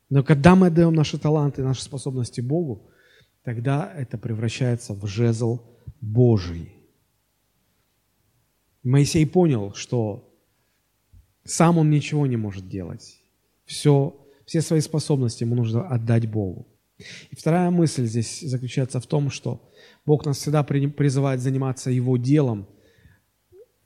[0.09, 2.89] Но когда мы отдаем наши таланты, наши способности Богу,
[3.43, 5.61] тогда это превращается в жезл
[5.99, 6.73] Божий.
[8.84, 10.34] Моисей понял, что
[11.43, 13.22] сам он ничего не может делать.
[13.65, 14.15] Все,
[14.45, 16.68] все свои способности ему нужно отдать Богу.
[17.31, 19.72] И вторая мысль здесь заключается в том, что
[20.05, 22.68] Бог нас всегда призывает заниматься Его делом,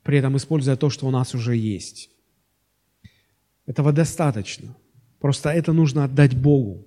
[0.03, 2.09] при этом используя то, что у нас уже есть.
[3.65, 4.75] Этого достаточно.
[5.19, 6.85] Просто это нужно отдать Богу.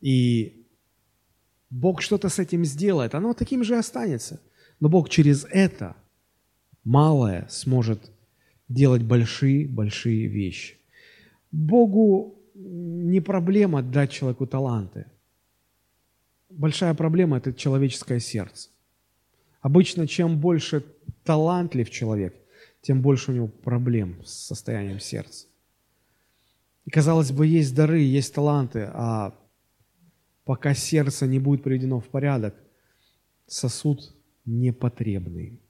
[0.00, 0.59] И
[1.70, 4.40] Бог что-то с этим сделает, оно таким же останется.
[4.80, 5.96] Но Бог через это
[6.84, 8.10] малое сможет
[8.68, 10.76] делать большие-большие вещи.
[11.52, 15.06] Богу не проблема дать человеку таланты.
[16.48, 18.70] Большая проблема– это человеческое сердце.
[19.60, 20.84] Обычно, чем больше
[21.24, 22.34] талантлив человек,
[22.82, 25.46] тем больше у него проблем с состоянием сердца.
[26.86, 29.34] И, казалось бы, есть дары, есть таланты, а
[30.50, 32.56] пока сердце не будет приведено в порядок,
[33.46, 34.12] сосуд
[34.44, 35.60] непотребный.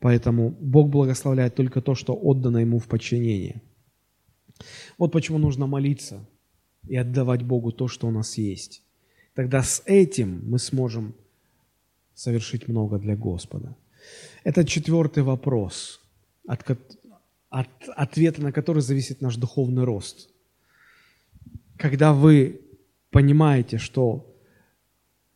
[0.00, 3.62] Поэтому Бог благословляет только то, что отдано Ему в подчинение.
[4.98, 6.28] Вот почему нужно молиться
[6.88, 8.82] и отдавать Богу то, что у нас есть.
[9.34, 11.14] Тогда с этим мы сможем
[12.14, 13.76] совершить много для Господа.
[14.42, 16.00] Это четвертый вопрос,
[16.48, 16.68] от,
[17.48, 20.30] от ответа на который зависит наш духовный рост.
[21.80, 22.60] Когда вы
[23.10, 24.36] понимаете, что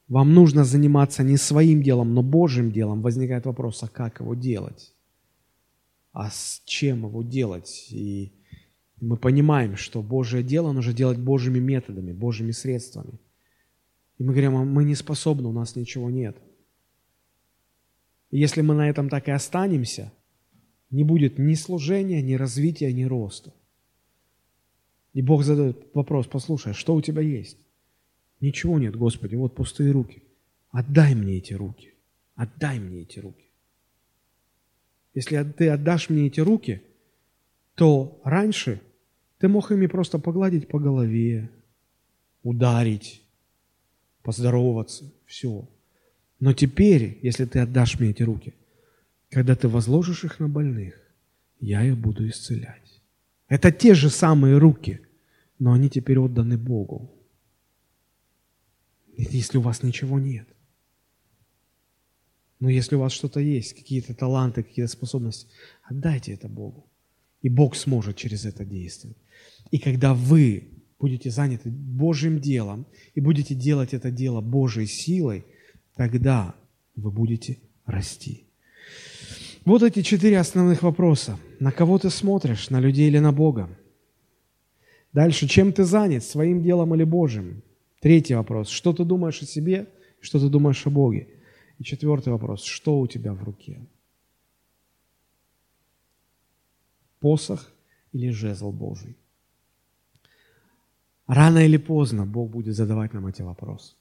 [0.08, 4.92] вам нужно заниматься не своим делом, но Божьим делом, возникает вопрос, а как его делать?
[6.12, 7.88] А с чем его делать?
[7.90, 8.34] И
[9.00, 13.18] мы понимаем, что Божье дело нужно делать Божьими методами, Божьими средствами.
[14.18, 16.36] И мы говорим, «А мы не способны, у нас ничего нет.
[18.30, 20.12] И если мы на этом так и останемся,
[20.90, 23.54] не будет ни служения, ни развития, ни роста.
[25.14, 27.56] И Бог задает вопрос, послушай, а что у тебя есть?
[28.40, 30.22] Ничего нет, Господи, вот пустые руки.
[30.70, 31.94] Отдай мне эти руки.
[32.34, 33.44] Отдай мне эти руки.
[35.14, 36.82] Если ты отдашь мне эти руки,
[37.76, 38.80] то раньше
[39.38, 41.48] ты мог ими просто погладить по голове,
[42.42, 43.22] ударить,
[44.22, 45.68] поздороваться, все.
[46.40, 48.54] Но теперь, если ты отдашь мне эти руки,
[49.30, 51.00] когда ты возложишь их на больных,
[51.60, 52.83] я их буду исцелять.
[53.48, 55.00] Это те же самые руки,
[55.58, 57.14] но они теперь отданы Богу
[59.16, 60.48] если у вас ничего нет.
[62.60, 65.48] Но если у вас что-то есть, какие-то таланты, какие-то способности,
[65.82, 66.86] отдайте это Богу.
[67.42, 69.18] И Бог сможет через это действовать.
[69.70, 75.44] И когда вы будете заняты Божьим делом и будете делать это дело Божьей силой,
[75.94, 76.54] тогда
[76.96, 78.46] вы будете расти.
[79.64, 81.38] Вот эти четыре основных вопроса.
[81.58, 83.68] На кого ты смотришь, на людей или на Бога?
[85.12, 87.62] Дальше, чем ты занят, своим делом или Божьим?
[88.00, 88.68] Третий вопрос.
[88.68, 89.88] Что ты думаешь о себе,
[90.20, 91.28] что ты думаешь о Боге?
[91.78, 92.62] И четвертый вопрос.
[92.62, 93.80] Что у тебя в руке?
[97.20, 97.72] Посох
[98.12, 99.16] или жезл Божий?
[101.26, 103.94] Рано или поздно Бог будет задавать нам эти вопросы.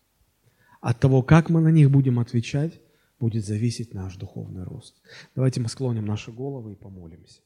[0.82, 2.82] От того, как мы на них будем отвечать,
[3.24, 5.02] будет зависеть наш духовный рост.
[5.34, 7.42] Давайте мы склоним наши головы и помолимся.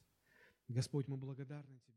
[0.67, 1.96] Господь, мы благодарны Тебе.